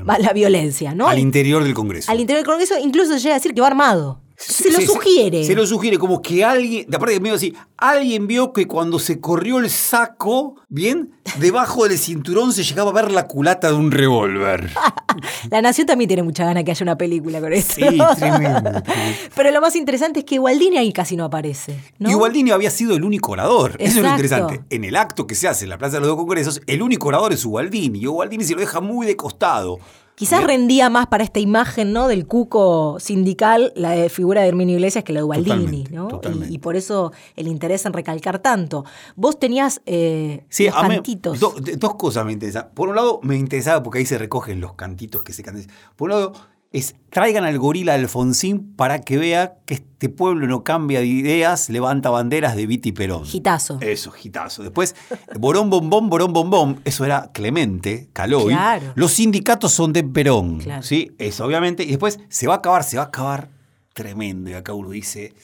[0.09, 1.09] Va la violencia, ¿no?
[1.09, 2.13] Al interior del Congreso.
[2.13, 4.21] Al interior del Congreso incluso llega a decir que va armado.
[4.47, 5.45] Se lo sugiere.
[5.45, 9.21] Se, lo sugiere, como que alguien, de aparte medio así, alguien vio que cuando se
[9.21, 13.91] corrió el saco, bien, debajo del cinturón se llegaba a ver la culata de un
[13.91, 14.71] revólver.
[15.51, 17.75] La Nación también tiene mucha gana que haya una película con eso.
[17.75, 18.71] Sí, tremendo.
[19.37, 21.79] Pero lo más interesante es que Gualdini ahí casi no aparece.
[21.99, 22.11] ¿no?
[22.11, 23.77] Y Gualdini había sido el único orador.
[23.79, 24.63] Eso es lo interesante.
[24.71, 27.09] En el acto que se hace en la Plaza de los Dos Congresos, el único
[27.09, 28.01] orador es Gualdini.
[28.01, 29.79] Y Gualdini se lo deja muy de costado.
[30.14, 32.07] Quizás rendía más para esta imagen ¿no?
[32.07, 35.59] del cuco sindical la de figura de Herminio Iglesias que la de.
[35.59, 36.09] Totalmente, ¿no?
[36.09, 36.53] totalmente.
[36.53, 38.85] Y, y por eso el interés en recalcar tanto.
[39.16, 41.40] Vos tenías eh, Sí, los cantitos.
[41.40, 42.68] do- dos cosas me interesan.
[42.75, 45.66] Por un lado, me interesaba porque ahí se recogen los cantitos que se cantan.
[45.96, 46.33] Por un lado,
[46.73, 51.69] es traigan al gorila Alfonsín para que vea que este pueblo no cambia de ideas,
[51.69, 53.25] levanta banderas de Viti Perón.
[53.25, 53.79] Gitazo.
[53.81, 54.63] Eso, gitazo.
[54.63, 54.97] Después,
[55.39, 58.55] Borón Bombón, Borón Bombón, eso era Clemente, Caloy.
[58.55, 58.93] Claro.
[58.95, 60.61] Los sindicatos son de Perón.
[60.61, 60.83] Claro.
[60.83, 61.13] ¿sí?
[61.19, 61.85] Eso, obviamente.
[61.85, 63.51] Y después, se va a acabar, se va a acabar
[63.93, 64.51] tremendo.
[64.51, 65.35] Y acá uno dice,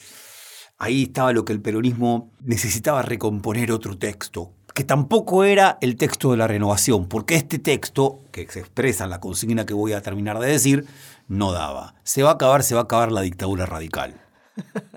[0.79, 6.31] ahí estaba lo que el peronismo necesitaba recomponer otro texto, que tampoco era el texto
[6.31, 10.01] de la renovación, porque este texto, que se expresa en la consigna que voy a
[10.01, 10.85] terminar de decir,
[11.29, 11.95] no daba.
[12.03, 14.19] Se va a acabar, se va a acabar la dictadura radical.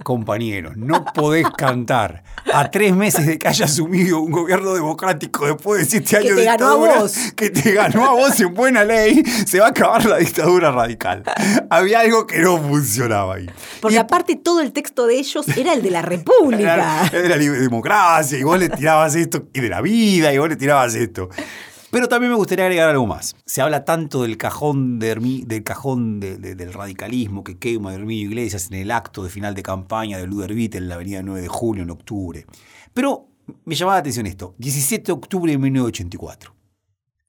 [0.03, 5.79] Compañeros, no podés cantar a tres meses de que haya asumido un gobierno democrático después
[5.79, 7.17] de siete años te de ganó a dictadura, vos.
[7.37, 11.23] que te ganó a vos en buena ley, se va a acabar la dictadura radical.
[11.71, 13.49] Había algo que no funcionaba ahí.
[13.81, 16.75] Porque Y aparte todo el texto de ellos era el de la República.
[16.75, 20.39] era, era de la democracia, y vos le tirabas esto, y de la vida, y
[20.39, 21.29] vos le tirabas esto.
[21.93, 23.37] Pero también me gustaría agregar algo más.
[23.45, 27.91] Se habla tanto del cajón, de Hermi- del, cajón de- de- del radicalismo que quema
[27.91, 31.23] de Herminio Iglesias en el acto de final de campaña de Ludervit en la avenida
[31.23, 32.47] 9 de julio en octubre.
[32.95, 33.29] Pero
[33.67, 34.55] me llamaba la atención esto.
[34.57, 36.55] 17 de octubre de 1984.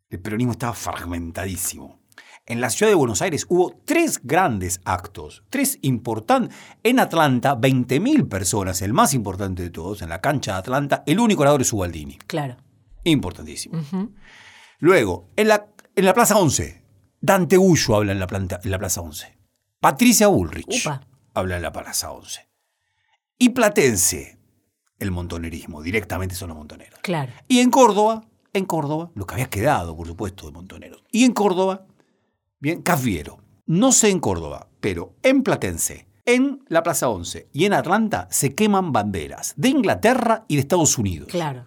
[0.09, 1.99] El peronismo estaba fragmentadísimo.
[2.45, 6.55] En la ciudad de Buenos Aires hubo tres grandes actos, tres importantes.
[6.83, 11.19] En Atlanta, 20.000 personas, el más importante de todos, en la cancha de Atlanta, el
[11.19, 12.17] único orador es Ubaldini.
[12.27, 12.55] Claro.
[13.05, 13.81] Importantísimo.
[14.79, 16.83] Luego, en la, en la Plaza 11,
[17.21, 19.37] Dante Gullo habla en la, planta- en la Plaza 11.
[19.79, 21.01] Patricia Bullrich Upa.
[21.33, 22.47] habla en la Plaza 11.
[23.37, 24.39] Y Platense,
[24.99, 26.99] el montonerismo, directamente son los montoneros.
[27.01, 27.31] Claro.
[27.47, 31.03] Y en Córdoba, en Córdoba, lo que había quedado, por supuesto, de Montoneros.
[31.11, 31.85] Y en Córdoba,
[32.59, 33.39] bien, Cafiero.
[33.65, 38.53] No sé en Córdoba, pero en Platense, en la Plaza 11 y en Atlanta se
[38.55, 41.29] queman banderas de Inglaterra y de Estados Unidos.
[41.29, 41.65] Claro.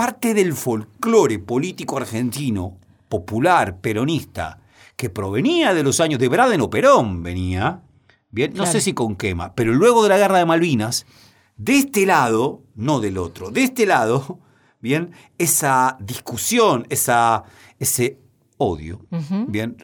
[0.00, 4.58] Parte del folclore político argentino, popular, peronista,
[4.96, 7.82] que provenía de los años de Braden o Perón, venía,
[8.30, 8.72] bien, no Claro.
[8.72, 11.04] sé si con quema, pero luego de la guerra de Malvinas,
[11.58, 14.38] de este lado, no del otro, de este lado,
[14.80, 17.44] bien, esa discusión, esa,
[17.78, 18.20] ese
[18.56, 19.04] odio,
[19.48, 19.76] bien,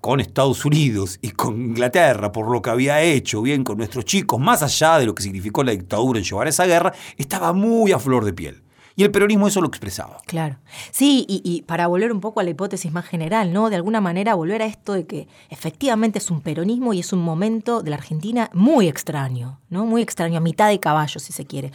[0.00, 4.40] con Estados Unidos y con Inglaterra por lo que había hecho, bien, con nuestros chicos,
[4.40, 8.00] más allá de lo que significó la dictadura en llevar esa guerra, estaba muy a
[8.00, 8.61] flor de piel.
[8.96, 10.18] Y el peronismo eso lo expresaba.
[10.26, 10.56] Claro.
[10.90, 13.70] Sí, y, y para volver un poco a la hipótesis más general, ¿no?
[13.70, 17.22] De alguna manera volver a esto de que efectivamente es un peronismo y es un
[17.22, 19.86] momento de la Argentina muy extraño, ¿no?
[19.86, 21.72] Muy extraño, a mitad de caballo, si se quiere.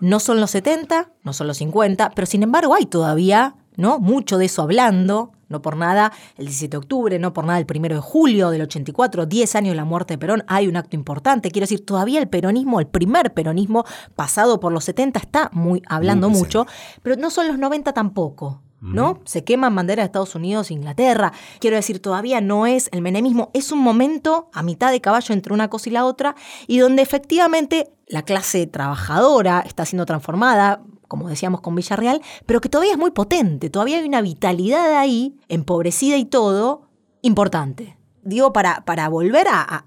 [0.00, 3.98] No son los 70, no son los 50, pero sin embargo hay todavía, ¿no?
[3.98, 7.66] Mucho de eso hablando, no por nada el 17 de octubre, no por nada el
[7.68, 10.96] 1 de julio del 84, 10 años de la muerte de Perón, hay un acto
[10.96, 11.50] importante.
[11.50, 13.84] Quiero decir, todavía el peronismo, el primer peronismo
[14.16, 16.66] pasado por los 70 está muy hablando Muy mucho,
[17.02, 18.60] pero no son los 90 tampoco.
[18.80, 19.20] ¿no?
[19.24, 21.32] Se queman banderas de Estados Unidos e Inglaterra.
[21.58, 25.54] Quiero decir, todavía no es el menemismo, es un momento a mitad de caballo entre
[25.54, 26.36] una cosa y la otra,
[26.66, 30.82] y donde efectivamente la clase trabajadora está siendo transformada,
[31.14, 35.36] como decíamos con Villarreal, pero que todavía es muy potente, todavía hay una vitalidad ahí,
[35.48, 36.88] empobrecida y todo,
[37.22, 37.96] importante.
[38.24, 39.84] Digo, para, para volver a,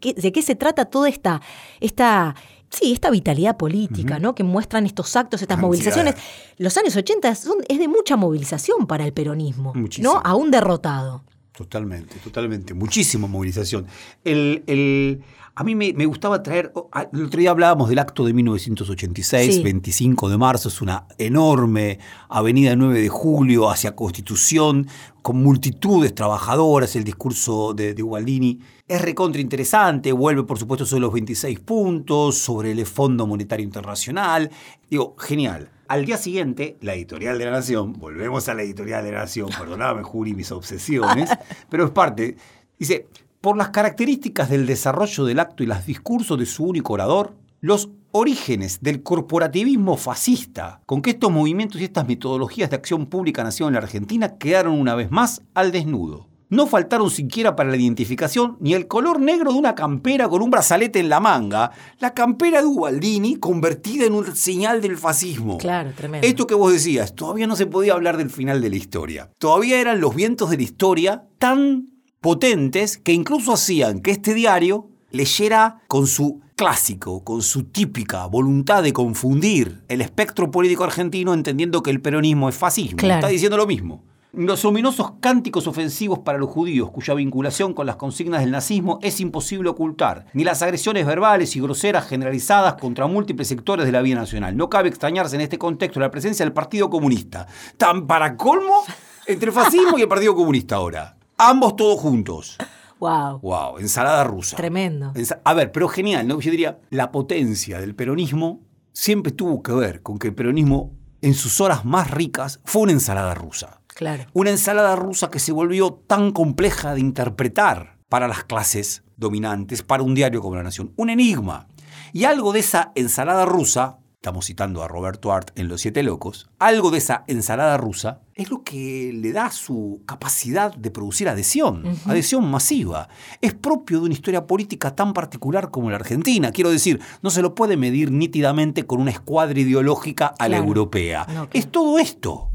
[0.00, 1.42] de qué se trata toda esta,
[1.80, 2.34] esta,
[2.70, 4.34] Sí, esta vitalidad política, ¿no?
[4.36, 6.14] Que muestran estos actos, estas movilizaciones.
[6.56, 10.22] Los años 80 son, es de mucha movilización para el peronismo, ¿no?
[10.24, 11.24] Aún derrotado.
[11.52, 12.72] Totalmente, totalmente.
[12.72, 13.86] Muchísima movilización.
[14.24, 15.20] El, el,
[15.60, 16.72] a mí me, gustaba traer,
[17.12, 21.98] el otro día hablábamos del acto de 1986, 25 de marzo, es una enorme
[22.30, 24.88] avenida 9 de julio hacia Constitución,
[25.20, 31.02] con multitudes trabajadoras, el discurso de, de Ubaldini es recontra interesante, vuelve por supuesto sobre
[31.02, 34.50] los 26 puntos, sobre el Fondo Monetario Internacional,
[34.88, 35.68] digo, genial.
[35.88, 39.50] Al día siguiente, la editorial de la Nación, volvemos a la editorial de la Nación,
[39.50, 41.28] perdóname Juri mis obsesiones,
[41.68, 42.38] pero es parte,
[42.78, 43.08] dice,
[43.40, 47.90] por las características del desarrollo del acto y los discursos de su único orador, los
[48.12, 53.68] orígenes del corporativismo fascista, con que estos movimientos y estas metodologías de acción pública nación
[53.68, 56.28] en la Argentina quedaron una vez más al desnudo.
[56.50, 60.50] No faltaron siquiera para la identificación ni el color negro de una campera con un
[60.50, 65.58] brazalete en la manga, la campera de Ubaldini convertida en un señal del fascismo.
[65.58, 66.26] Claro, tremendo.
[66.26, 69.30] Esto que vos decías, todavía no se podía hablar del final de la historia.
[69.38, 71.89] Todavía eran los vientos de la historia tan
[72.20, 78.82] potentes que incluso hacían que este diario leyera con su clásico, con su típica voluntad
[78.82, 82.98] de confundir el espectro político argentino entendiendo que el peronismo es fascismo.
[83.00, 84.04] Está diciendo lo mismo.
[84.32, 89.18] Los ominosos cánticos ofensivos para los judíos, cuya vinculación con las consignas del nazismo es
[89.20, 94.16] imposible ocultar, ni las agresiones verbales y groseras generalizadas contra múltiples sectores de la vida
[94.16, 94.56] nacional.
[94.56, 97.48] No cabe extrañarse en este contexto la presencia del Partido Comunista.
[97.76, 98.84] Tan para colmo
[99.26, 101.16] entre el fascismo y el Partido Comunista ahora.
[101.42, 102.58] Ambos todos juntos.
[102.98, 103.38] Wow.
[103.40, 104.58] Wow, ensalada rusa.
[104.58, 105.14] Tremendo.
[105.42, 106.38] a ver, pero genial, ¿no?
[106.38, 108.60] Yo diría, la potencia del peronismo
[108.92, 112.92] siempre tuvo que ver con que el peronismo en sus horas más ricas fue una
[112.92, 113.80] ensalada rusa.
[113.86, 114.26] Claro.
[114.34, 120.02] Una ensalada rusa que se volvió tan compleja de interpretar para las clases dominantes, para
[120.02, 120.92] un diario como La Nación.
[120.96, 121.68] Un enigma.
[122.12, 126.50] Y algo de esa ensalada rusa estamos citando a Roberto Art en Los Siete Locos,
[126.58, 131.84] algo de esa ensalada rusa es lo que le da su capacidad de producir adhesión,
[132.04, 133.08] adhesión masiva.
[133.40, 136.52] Es propio de una historia política tan particular como la Argentina.
[136.52, 141.26] Quiero decir, no se lo puede medir nítidamente con una escuadra ideológica a la europea.
[141.52, 142.50] Es todo esto.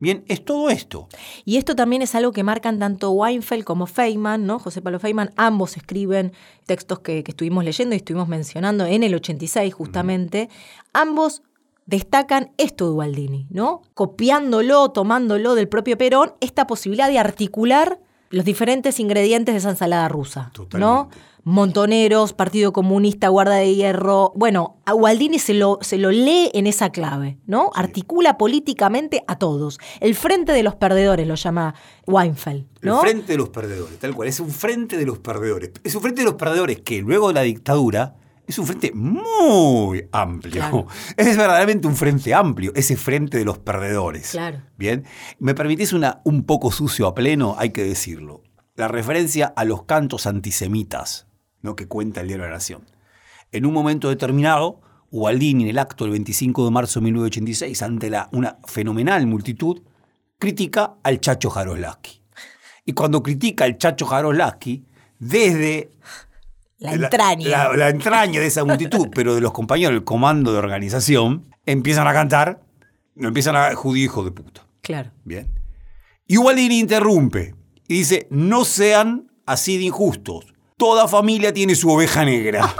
[0.00, 1.08] Bien, es todo esto.
[1.44, 4.58] Y esto también es algo que marcan tanto Weinfeld como Feynman, ¿no?
[4.58, 6.32] José Pablo Feynman, ambos escriben
[6.66, 10.48] textos que, estuvimos leyendo y estuvimos mencionando en el 86 justamente.
[10.92, 11.42] Ambos
[11.86, 13.82] destacan esto de Ubaldini, ¿no?
[13.94, 18.00] Copiándolo, tomándolo del propio Perón, esta posibilidad de articular
[18.30, 21.08] los diferentes ingredientes de esa ensalada rusa, ¿no?
[21.44, 24.32] Montoneros, Partido Comunista, Guarda de Hierro.
[24.34, 27.70] Bueno, a Gualdini se lo, se lo lee en esa clave, ¿no?
[27.74, 29.78] Articula políticamente a todos.
[30.00, 31.74] El frente de los perdedores lo llama
[32.06, 33.02] Weinfeld, ¿no?
[33.02, 34.28] El frente de los perdedores, tal cual.
[34.28, 35.72] Es un frente de los perdedores.
[35.84, 40.06] Es un frente de los perdedores que luego de la dictadura es un frente muy
[40.12, 40.86] amplio.
[41.16, 44.30] Es verdaderamente un frente amplio, ese frente de los perdedores.
[44.30, 44.62] Claro.
[44.76, 45.04] Bien.
[45.38, 47.56] ¿Me permitís una un poco sucio a pleno?
[47.58, 48.42] Hay que decirlo.
[48.74, 51.26] La referencia a los cantos antisemitas
[51.62, 51.76] ¿no?
[51.76, 52.84] que cuenta el diario de la Nación.
[53.52, 54.80] En un momento determinado,
[55.10, 59.80] Ubaldini, en el acto del 25 de marzo de 1986, ante la, una fenomenal multitud,
[60.38, 62.20] critica al Chacho Jaroslaski.
[62.84, 64.84] Y cuando critica al Chacho Jaroslaski,
[65.18, 65.92] desde
[66.84, 67.72] la entraña.
[67.74, 72.12] La, entraña de esa multitud, pero de los compañeros del comando de organización, empiezan a
[72.12, 72.60] cantar,
[73.16, 74.66] empiezan a judío hijo de puta.
[74.82, 75.10] Claro.
[75.24, 75.50] Bien.
[76.26, 77.54] Y Ubaldini interrumpe
[77.88, 80.54] y dice, no sean así de injustos.
[80.76, 82.74] Toda familia tiene su oveja negra.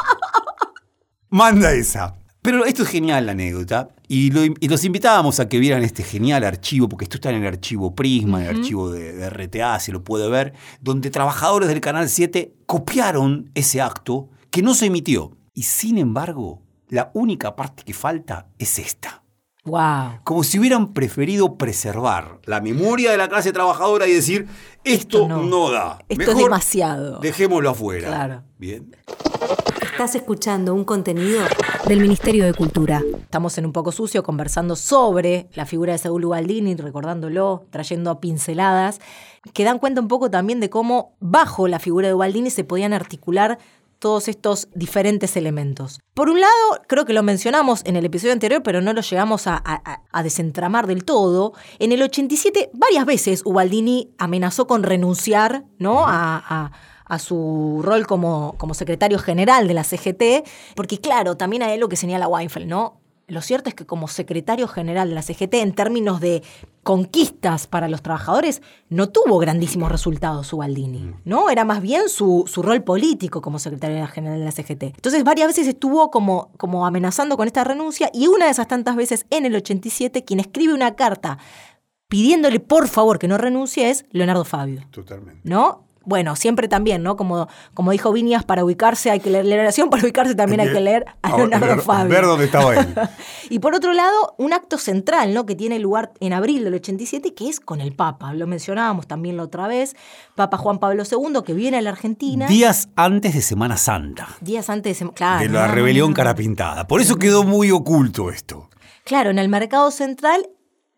[1.31, 2.17] Manda esa.
[2.43, 3.89] Pero esto es genial la anécdota.
[4.15, 7.97] Y, los invitábamos a que vieran este genial archivo, porque esto está en el archivo
[7.97, 12.55] Prisma, en el archivo de, RTA, se lo puede ver, donde trabajadores del Canal 7
[12.65, 15.37] copiaron ese acto que no se emitió.
[15.53, 19.25] Y sin embargo, la única parte que falta es esta.
[19.65, 20.21] Wow.
[20.23, 24.47] Como si hubieran preferido preservar la memoria de la clase trabajadora y decir,
[24.85, 25.73] esto, no.
[25.73, 25.99] da.
[26.09, 27.19] Esto es demasiado.
[27.19, 28.07] Dejémoslo afuera.
[28.07, 28.43] Claro.
[28.59, 28.95] Bien.
[29.83, 31.41] Estás escuchando un contenido
[31.89, 33.03] del Ministerio de Cultura.
[33.35, 39.01] Estamos en un poco sucio conversando sobre la figura de Saúl Ubaldini, recordándolo, trayendo pinceladas,
[39.53, 42.93] que dan cuenta un poco también de cómo bajo la figura de Ubaldini se podían
[42.93, 43.59] articular
[43.99, 45.99] todos estos diferentes elementos.
[46.15, 46.53] Por un lado,
[46.87, 50.23] creo que lo mencionamos en el episodio anterior, pero no lo llegamos a, a- a
[50.23, 51.55] desentramar del todo.
[51.81, 56.07] En el 87, varias veces Ubaldini amenazó con renunciar ¿no?
[56.07, 56.71] a- a-
[57.07, 60.45] a su rol como, como secretario general de la CGT,
[60.77, 63.01] porque claro, también hay algo que señala Weinfeld, ¿no?
[63.27, 66.43] Lo cierto es que como secretario general de la CGT, en términos de
[66.83, 68.61] conquistas para los trabajadores,
[68.91, 71.49] no tuvo grandísimos resultados Ubaldini, ¿no?
[71.49, 74.83] Era más bien su, su rol político como secretario general de la CGT.
[74.83, 78.97] Entonces, varias veces estuvo como, como amenazando con esta renuncia y una de esas tantas
[78.97, 81.39] veces, en el 87, quien escribe una carta
[82.09, 84.87] pidiéndole por favor que no renuncie es Leonardo Fabio.
[84.91, 85.41] Totalmente.
[85.45, 85.85] ¿no?
[86.07, 87.17] Bueno, siempre también, ¿no?
[87.17, 90.73] Como, como dijo Viñas, para ubicarse hay que leer la oración, para ubicarse también hay
[90.73, 92.09] que leer a Leonardo ver- Fabio.
[92.11, 92.95] Ver dónde estaba él.
[93.51, 95.47] Y por otro lado, un acto central, ¿no?
[95.47, 98.33] Que tiene lugar en abril del 87, que es con el Papa.
[98.35, 99.97] Lo mencionábamos también la otra vez.
[100.35, 102.47] Papa Juan Pablo II, que viene a la Argentina.
[102.47, 104.29] Días antes de Semana Santa.
[104.41, 105.11] días antes de...
[105.13, 106.87] Claro, de la no, rebelión carapintada.
[106.87, 108.69] Por eso quedó muy oculto esto.
[109.05, 110.49] Claro, en el mercado central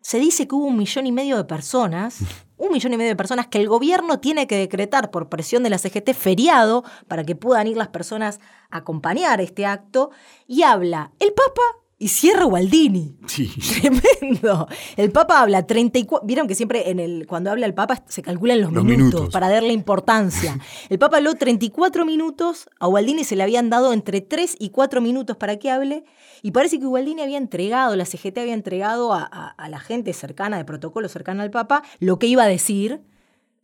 [0.01, 2.19] se dice que hubo un millón y medio de personas,
[2.57, 5.69] un millón y medio de personas que el gobierno tiene que decretar por presión de
[5.69, 8.39] la CGT feriado para que puedan ir las personas
[8.69, 10.11] a acompañar este acto,
[10.47, 11.61] y habla el Papa
[11.99, 13.17] y cierra Gualdini.
[13.27, 13.51] Sí.
[13.81, 14.67] Tremendo.
[14.95, 16.25] El Papa habla 34.
[16.27, 19.33] Vieron que siempre en el, cuando habla el Papa se calculan los, Los minutos, minutos.
[19.33, 20.59] para darle importancia.
[20.89, 25.01] El Papa habló 34 minutos, a Ubaldini se le habían dado entre 3 y 4
[25.01, 26.03] minutos para que hable,
[26.43, 30.13] y parece que Ubaldini había entregado, la CGT había entregado a, a- a la gente
[30.13, 33.01] cercana, de protocolo cercana al Papa, lo que iba a decir,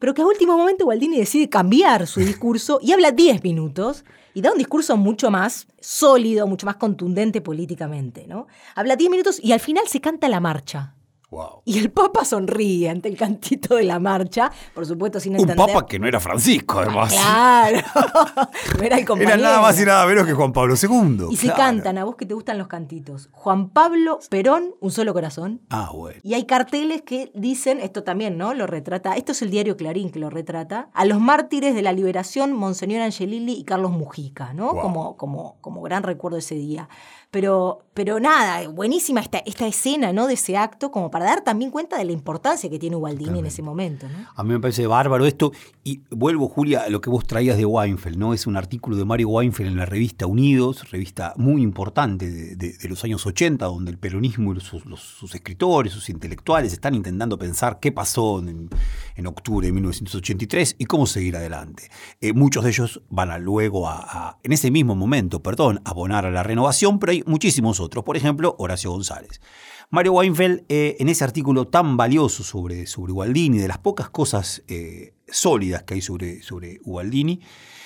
[0.04, 4.42] pero que a último momento Ubaldini decide cambiar su discurso y habla 10 minutos y
[4.42, 8.48] da un discurso mucho más sólido, mucho más contundente políticamente, ¿no?
[8.76, 10.94] Habla 10 minutos y al final se canta la marcha.
[11.34, 11.62] Wow.
[11.66, 15.66] Y el Papa sonríe ante el cantito de la marcha, por supuesto sin Un entender.
[15.66, 17.12] papa que no era Francisco, además.
[17.12, 17.78] Claro.
[18.78, 19.38] no era el Era compañero.
[19.42, 21.28] nada más y nada menos que Juan Pablo II.
[21.32, 21.58] Y se Claro.
[21.58, 23.30] cantan, a vos que te gustan los cantitos.
[23.32, 25.62] Juan Pablo Perón, un solo corazón.
[25.70, 26.20] Ah, bueno.
[26.24, 28.54] Y hay carteles que dicen, esto también, ¿no?
[28.54, 31.94] Lo retrata, esto es el diario Clarín que lo retrata, a los mártires de la
[31.94, 34.74] liberación, Monseñor Angelilli y Carlos Mujica, ¿no?
[34.74, 34.82] Wow.
[34.82, 36.90] Como, como, como gran recuerdo ese día.
[37.34, 40.28] Pero, pero nada, buenísima esta, esta escena, ¿no?
[40.28, 43.48] De ese acto, como para dar también cuenta de la importancia que tiene Ubaldini en
[43.48, 44.28] ese momento, ¿no?
[44.36, 45.52] A mí me parece bárbaro esto.
[45.84, 48.36] Y vuelvo, Julia, a lo que vos traías de Weinfeld, ¿no?
[48.36, 52.78] Es un artículo de Mario Weinfeld en la revista Unidos, revista muy importante de, de-
[52.78, 56.94] de los años 80, donde el peronismo y sus, los- sus escritores, sus intelectuales están
[56.94, 58.70] intentando pensar qué pasó en,
[59.16, 61.90] en octubre de 1983 y cómo seguir adelante.
[62.22, 65.90] Eh, muchos de ellos van a luego a, a- en ese mismo momento, perdón, a
[65.90, 68.04] abonar a la renovación, pero hay muchísimos otros.
[68.04, 69.42] Por ejemplo, Horacio González.
[69.90, 74.64] Mario Weinfeld, eh, en ese artículo tan valioso sobre, sobre Ubaldini, de las pocas cosas
[74.68, 76.80] eh, sólidas que hay sobre, sobre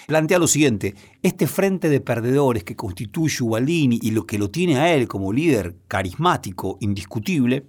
[0.08, 4.78] plantea lo siguiente, este frente de perdedores que constituye Ubaldini y lo que lo tiene
[4.78, 7.66] a él como líder carismático, indiscutible,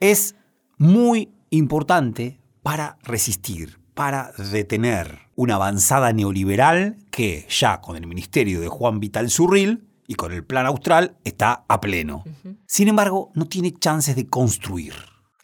[0.00, 0.36] es
[0.78, 8.68] muy importante para resistir, para detener una avanzada neoliberal que ya con el ministerio de
[8.68, 12.24] Juan Vital Zurril y con el plan austral está a pleno.
[12.66, 14.92] Sin embargo, no tiene chances de construir.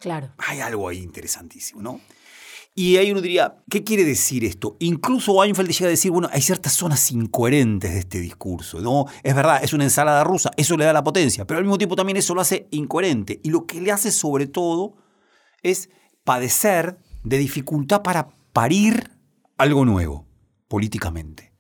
[0.00, 0.32] Claro.
[0.38, 2.00] Hay algo ahí interesantísimo, ¿no?
[2.74, 4.76] Y ahí uno diría, ¿qué quiere decir esto?
[4.80, 9.06] Incluso Weinfeld llega a decir, bueno, hay ciertas zonas incoherentes de este discurso, ¿no?
[9.22, 11.94] Es verdad, es una ensalada rusa, eso le da la potencia, pero al mismo tiempo
[11.94, 13.38] también eso lo hace incoherente.
[13.44, 14.96] Y lo que le hace sobre todo
[15.62, 15.90] es
[16.24, 19.12] padecer de dificultad para parir
[19.58, 20.26] algo nuevo,
[20.66, 21.55] políticamente.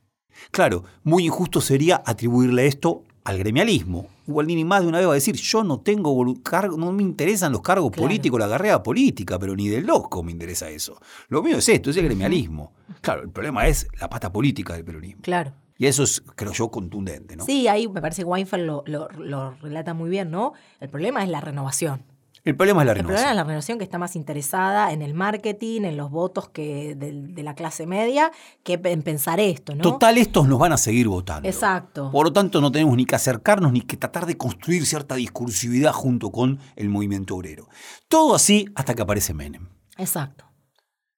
[0.50, 4.06] Claro, muy injusto sería atribuirle esto al gremialismo.
[4.26, 7.52] Ubaldini más de una vez va a decir, yo no tengo cargo, no me interesan
[7.52, 8.06] los cargos Claro.
[8.08, 11.00] políticos, la carrera política, pero ni de loco me interesa eso.
[11.28, 12.72] Lo mío es esto, es el gremialismo.
[13.00, 15.22] Claro, el problema es la pata política del peronismo.
[15.22, 15.52] Claro.
[15.78, 17.44] Y eso es, creo yo, contundente, ¿no?
[17.44, 20.54] Sí, ahí me parece que Weinfeld lo, lo- lo relata muy bien, ¿no?
[20.80, 22.02] El problema es la renovación.
[22.46, 23.36] El problema es la El problema es renovación.
[23.36, 27.56] la renovación que está más interesada en el marketing, en los votos que de, la
[27.56, 28.30] clase media,
[28.62, 29.82] que en pensar esto, ¿no?
[29.82, 31.48] Total, estos nos van a seguir votando.
[31.48, 32.08] Exacto.
[32.12, 35.92] Por lo tanto, no tenemos ni que acercarnos ni que tratar de construir cierta discursividad
[35.92, 37.68] junto con el movimiento obrero.
[38.06, 39.68] Todo así hasta que aparece Menem.
[39.98, 40.44] Exacto.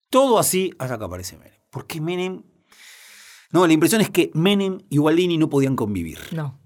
[0.09, 1.61] Todo así hasta que aparece Menem.
[1.69, 2.43] Porque Menem.
[3.53, 6.59] No, la impresión es que Menem y Ubaldini no podían convivir No.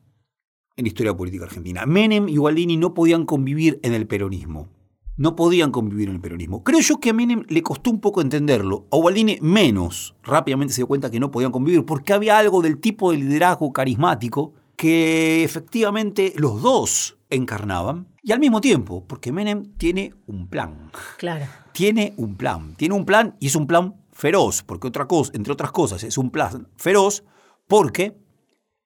[0.77, 1.87] En la historia política argentina.
[1.87, 4.69] Menem y Ubaldini no podían convivir en el peronismo.
[5.17, 6.65] No podían convivir en el peronismo.
[6.65, 8.87] Creo yo que a Menem le costó un poco entenderlo.
[8.91, 10.15] A Ubaldini menos.
[10.23, 13.73] Rápidamente se dio cuenta que no podían convivir porque había algo del tipo de liderazgo
[13.73, 18.09] carismático que efectivamente los dos encarnaban.
[18.23, 21.45] Y al mismo tiempo, porque Menem tiene un plan Claro.
[21.73, 22.75] tiene un plan.
[22.77, 26.17] Tiene un plan y es un plan feroz, porque otra cosa, entre otras cosas, es
[26.19, 27.25] un plan feroz
[27.69, 28.17] Porque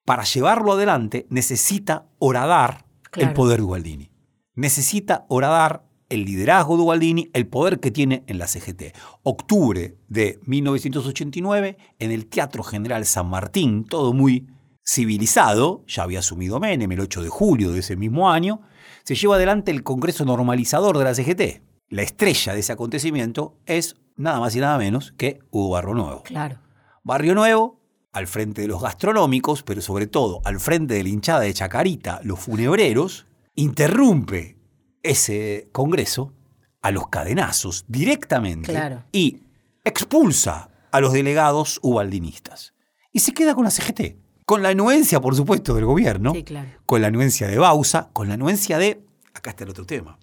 [0.06, 3.28] para llevarlo adelante necesita horadar Claro.
[3.28, 4.10] el poder de Ubaldini.
[4.54, 8.94] Necesita horadar el liderazgo de Ubaldini, el poder que tiene en la CGT.
[9.22, 14.46] Octubre de 1989, en el Teatro General San Martín, todo muy
[14.84, 18.60] civilizado, ya había asumido Menem el 8 de julio de ese mismo año,
[19.04, 21.62] se lleva adelante el Congreso Normalizador de la CGT.
[21.88, 26.22] La estrella de ese acontecimiento es nada más y nada menos que Hugo Barro Nuevo.
[26.22, 26.60] Claro.
[27.02, 27.80] Barrio Nuevo,
[28.16, 32.20] al frente de los gastronómicos, pero sobre todo al frente de la hinchada de Chacarita,
[32.24, 34.56] los funebreros, interrumpe
[35.02, 36.32] ese congreso
[36.80, 39.04] a los cadenazos directamente Claro.
[39.12, 39.40] y
[39.84, 42.72] expulsa a los delegados ubaldinistas.
[43.12, 44.16] Y se queda con la CGT.
[44.46, 46.68] Con la anuencia, por supuesto, del gobierno, Sí, claro.
[46.86, 49.02] con la anuencia de Bausa, con la anuencia de.
[49.34, 50.18] Acá está el otro tema.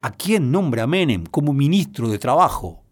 [0.00, 2.82] ¿A quién nombra Menem como ministro de Trabajo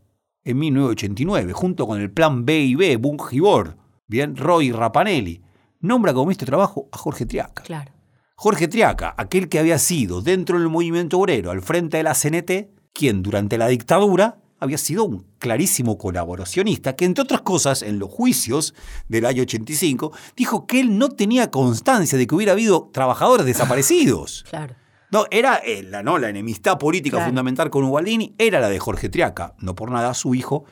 [0.45, 3.79] en 1989, junto con el plan B y B, Bungibor,
[4.15, 5.43] bien, Roy Rapanelli?
[5.81, 7.63] Nombra como ministro de Trabajo a Jorge Triaca.
[7.65, 7.93] Claro.
[8.37, 12.71] Jorge Triaca, aquel que había sido dentro del movimiento obrero al frente de la CNT,
[12.93, 18.09] quien durante la dictadura había sido un clarísimo colaboracionista, que entre otras cosas, en los
[18.09, 18.75] juicios
[19.09, 24.45] del año 85, dijo que él no tenía constancia de que hubiera habido trabajadores desaparecidos.
[24.51, 24.77] Claro.
[25.11, 27.29] No, era eh, la, no, la enemistad política Claro.
[27.29, 29.55] fundamental con Ubaldini, era la de Jorge Triaca.
[29.59, 30.65] No por nada, su hijo,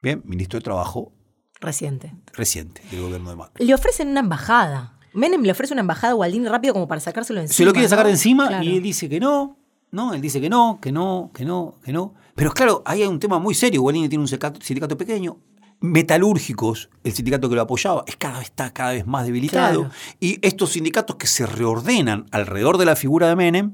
[0.00, 1.12] bien, ministro de Trabajo
[1.60, 2.14] Reciente.
[2.32, 3.66] reciente del gobierno de Macri.
[3.66, 4.98] Le ofrecen una embajada.
[5.12, 7.56] Menem le ofrece una embajada a Gualdini rápido como para sacárselo encima.
[7.56, 8.64] Se lo quiere sacar encima Claro.
[8.64, 9.58] y él dice que no,
[9.90, 12.14] no, él dice que no, que no, que no, que no.
[12.36, 13.80] Pero claro, ahí hay un tema muy serio.
[13.82, 15.38] Guarini tiene un sindicato, sindicato pequeño.
[15.80, 19.80] Metalúrgicos, el sindicato que lo apoyaba, es cada vez, está cada vez más debilitado.
[19.86, 19.94] Claro.
[20.20, 23.72] Y estos sindicatos que se reordenan alrededor de la figura de Menem,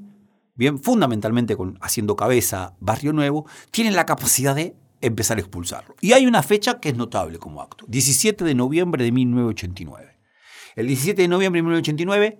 [0.55, 4.76] bien, fundamentalmente con, haciendo cabeza Barrio Nuevo, tienen la capacidad de
[5.07, 5.95] empezar a expulsarlo.
[6.01, 10.19] Y hay una fecha que es notable como acto, 17 de noviembre de 1989.
[10.77, 12.39] El 17 de noviembre de 1989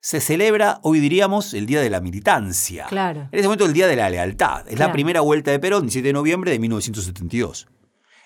[0.00, 2.86] se celebra, hoy diríamos, el Día de la Militancia.
[2.88, 3.28] Claro.
[3.30, 4.66] En ese momento el Día de la Lealtad.
[4.66, 7.68] Es la primera vuelta de Perón, 17 de noviembre de 1972.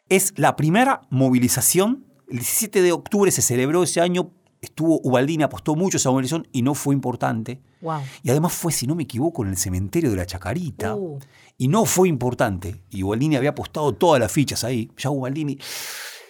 [0.09, 2.07] Es la primera movilización.
[2.29, 4.33] El 17 de octubre se celebró ese año.
[4.65, 7.61] Estuvo Ubaldini, apostó mucho a esa movilización y no fue importante.
[7.81, 8.01] Wow.
[8.23, 10.97] Y además fue, si no me equivoco, en el cementerio de la Chacarita.
[10.97, 11.19] Uh.
[11.57, 12.83] Y no fue importante.
[12.91, 14.91] Y Ubaldini había apostado todas las fichas ahí.
[14.97, 15.59] Ya Ubaldini,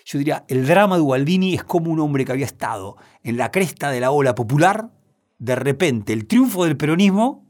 [0.04, 3.50] yo diría, el drama de Ubaldini es como un hombre que había estado en la
[3.50, 4.90] cresta de la ola popular.
[5.38, 7.46] De repente, el triunfo del peronismo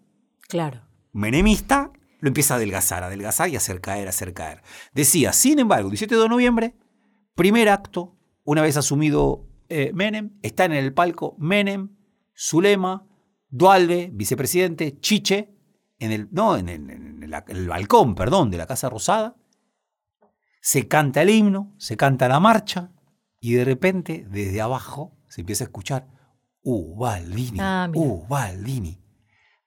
[0.48, 0.82] Claro.
[1.12, 4.62] menemista lo empieza a adelgazar, a adelgazar y a hacer caer, a hacer caer.
[4.94, 6.74] Decía, sin embargo, 17 de noviembre,
[7.34, 8.14] primer acto,
[8.44, 11.96] una vez asumido eh, Menem, está en el palco Menem,
[12.36, 13.06] Zulema,
[13.48, 15.54] Dualde, vicepresidente, Chiche,
[15.98, 19.36] en el, no, en el, en el- el balcón, perdón, de la Casa Rosada.
[20.60, 22.90] Se canta el himno, se canta la marcha
[23.40, 26.08] y de repente, desde abajo, se empieza a escuchar
[26.62, 27.90] Ubaldini, Ah.
[27.94, 28.98] Ubaldini.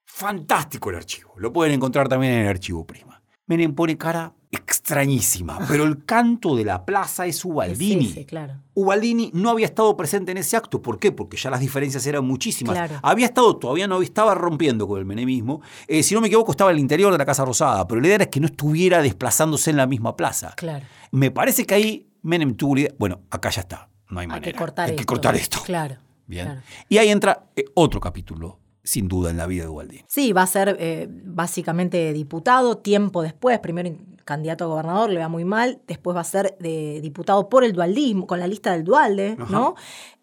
[0.04, 1.32] Fantástico el archivo.
[1.36, 3.17] Lo pueden encontrar también en el archivo Prima.
[3.48, 8.06] Menem pone cara extrañísima, pero el canto de la plaza es Ubaldini.
[8.06, 8.54] Sí, sí, claro.
[8.74, 10.80] Ubaldini no había estado presente en ese acto.
[10.80, 11.12] ¿Por qué?
[11.12, 12.74] Porque ya las diferencias eran muchísimas.
[12.74, 12.94] Claro.
[13.02, 15.60] Había estado, todavía no estaba rompiendo con el menemismo.
[15.86, 18.06] Eh, si no me equivoco, estaba en el interior de la Casa Rosada, pero la
[18.06, 20.54] idea era que no estuviera desplazándose en la misma plaza.
[20.56, 20.86] Claro.
[21.10, 22.94] Me parece que ahí Menem tuvo la idea.
[22.98, 23.88] Bueno, acá ya está.
[24.08, 24.52] No hay Hay manera.
[24.52, 25.00] que cortar Hay esto.
[25.02, 25.58] que cortar esto.
[25.64, 25.96] Claro.
[26.26, 26.44] Bien.
[26.46, 26.60] claro.
[26.88, 28.58] Y ahí entra eh, otro capítulo,
[28.88, 30.04] sin duda, en la vida de Ubaldini.
[30.08, 35.28] Sí, va a ser eh, básicamente diputado tiempo después, primero candidato a gobernador, le va
[35.28, 38.84] muy mal, después va a ser de diputado por el dualdismo, con la lista del
[38.84, 39.52] dualde, Ajá.
[39.52, 39.74] ¿no?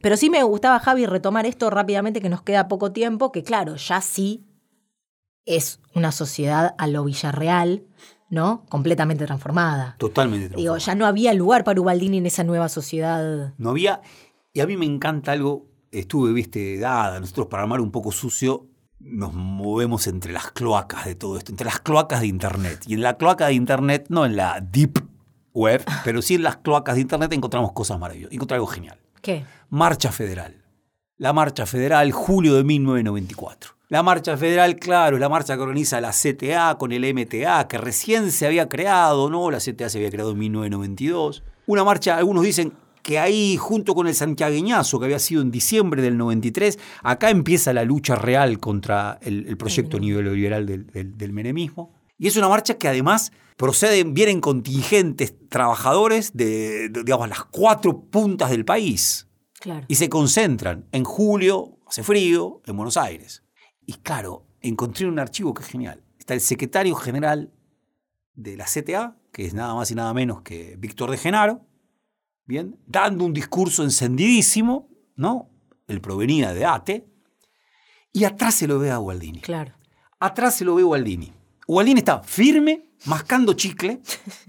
[0.01, 3.75] Pero sí me gustaba, Javi, retomar esto rápidamente, que nos queda poco tiempo, que claro,
[3.75, 4.43] ya sí
[5.45, 7.83] es una sociedad a lo Villarreal,
[8.31, 8.65] ¿no?
[8.67, 9.95] Completamente transformada.
[9.99, 10.85] Totalmente Digo, transformado.
[10.85, 13.53] ya no había lugar para Ubaldini en esa nueva sociedad.
[13.59, 14.01] No había.
[14.53, 15.67] Y a mí me encanta algo.
[15.99, 17.19] Estuve, viste, dada.
[17.19, 18.67] Nosotros, para armar un poco sucio,
[18.99, 22.83] nos movemos entre las cloacas de todo esto, entre las cloacas de Internet.
[22.87, 25.03] Y en la cloaca de Internet, no en la deep
[25.53, 28.33] web, pero sí en las cloacas de Internet encontramos cosas maravillosas.
[28.33, 28.99] Encontré algo genial.
[29.21, 29.45] ¿Qué?
[29.69, 30.63] Marcha Federal.
[31.17, 33.71] La Marcha Federal, julio de 1994.
[33.87, 37.77] La Marcha Federal, claro, es la marcha que organiza la CTA con el MTA, que
[37.77, 39.51] recién se había creado, ¿no?
[39.51, 41.43] La CTA se había creado en 1992.
[41.67, 42.73] Una marcha, algunos dicen
[43.05, 47.71] que ahí, junto con el santiagueñazo, que había sido en diciembre del 93, acá empieza
[47.71, 51.93] la lucha real contra el, el proyecto neoliberal del, del- del menemismo.
[52.17, 58.01] Y es una marcha que además proceden, vienen contingentes trabajadores de, de, digamos, las cuatro
[58.01, 59.27] puntas del país
[59.59, 59.85] Claro.
[59.87, 63.43] y se concentran en julio, hace frío, en Buenos Aires.
[63.85, 66.03] Y claro, encontré un archivo que es genial.
[66.17, 67.51] Está el secretario general
[68.33, 71.61] de la CTA, que es nada más y nada menos que Víctor de Genaro,
[72.45, 75.49] bien, dando un discurso encendidísimo, ¿no?
[75.87, 77.07] Él provenía de ATE,
[78.11, 79.41] y atrás se lo ve a Gualdini.
[79.41, 79.73] Claro.
[80.19, 81.33] Atrás se lo ve a Gualdini.
[81.67, 84.01] Gualdini está firme, mascando chicle,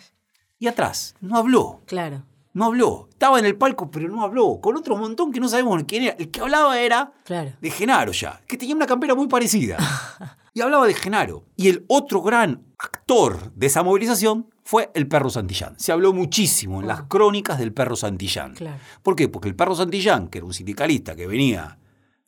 [0.59, 1.83] y atrás, no habló.
[1.87, 2.25] Claro.
[2.53, 3.09] No habló.
[3.11, 4.61] Estaba en el palco, pero no habló.
[4.63, 6.13] Con otro montón que no sabemos quién era.
[6.19, 7.53] El que hablaba era Claro.
[7.61, 9.77] de Genaro ya, que tenía una campera muy parecida.
[10.55, 11.45] y hablaba de Genaro.
[11.55, 15.79] Y el otro gran actor de esa movilización fue el perro Santillán.
[15.79, 18.55] Se habló muchísimo en las crónicas del perro Santillán.
[18.55, 18.81] Claro.
[19.01, 19.29] ¿Por qué?
[19.29, 21.79] Porque el perro Santillán, que era un sindicalista que venía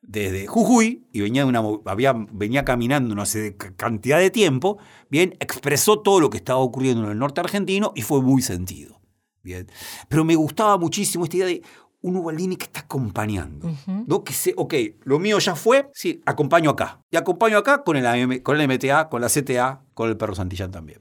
[0.02, 4.78] desde Jujuy y venía, de una, había, venía caminando no sé cantidad de tiempo,
[5.10, 9.00] bien, expresó todo lo que estaba ocurriendo en el norte argentino y fue muy sentido.
[9.42, 9.66] Bien.
[10.08, 11.62] Pero me gustaba muchísimo esta idea de
[12.02, 13.68] un Ubaldini que está acompañando.
[14.06, 14.22] ¿no?
[14.22, 17.02] Que se, ok, lo mío ya fue, sí, acompaño acá.
[17.10, 20.36] Y acompaño acá con el, AM con el MTA, con la CTA, con el perro
[20.36, 21.00] Santillán también.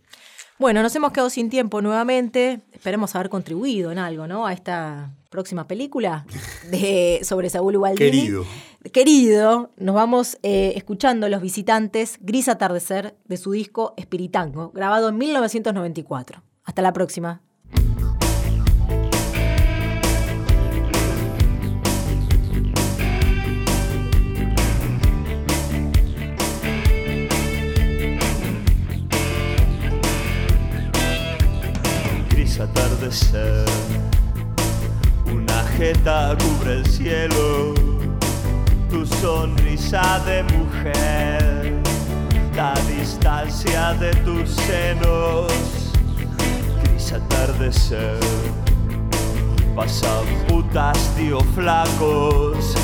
[0.59, 2.61] Bueno, nos hemos quedado sin tiempo nuevamente.
[2.71, 4.47] Esperemos haber contribuido en algo, ¿no?
[4.47, 6.25] A esta próxima película
[6.71, 8.11] de, sobre Saúl Ubaldini.
[8.11, 8.45] Querido.
[8.91, 15.17] Querido, nos vamos eh, escuchando Los Visitantes, Gris Atardecer, de su disco Espiritango, grabado en
[15.17, 16.41] 1994.
[16.63, 17.41] Hasta la próxima.
[33.07, 33.65] Atardecer.
[35.31, 37.73] Una jeta cubre el cielo,
[38.89, 41.73] tu sonrisa de mujer,
[42.55, 45.51] la distancia de tus senos.
[46.83, 48.19] Gris atardecer,
[49.75, 52.75] pasan putas, tío flacos,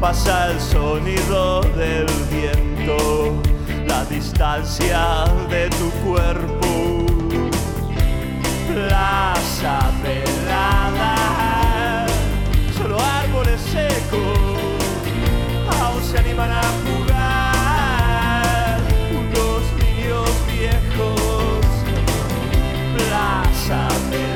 [0.00, 3.34] pasa el sonido del viento,
[3.86, 6.95] la distancia de tu cuerpo
[8.76, 11.14] plaza pelada,
[12.76, 14.38] solo árboles secos,
[15.80, 18.80] aún se animan a jugar
[19.12, 21.64] unos niños viejos.
[22.98, 24.35] Plaza pelada,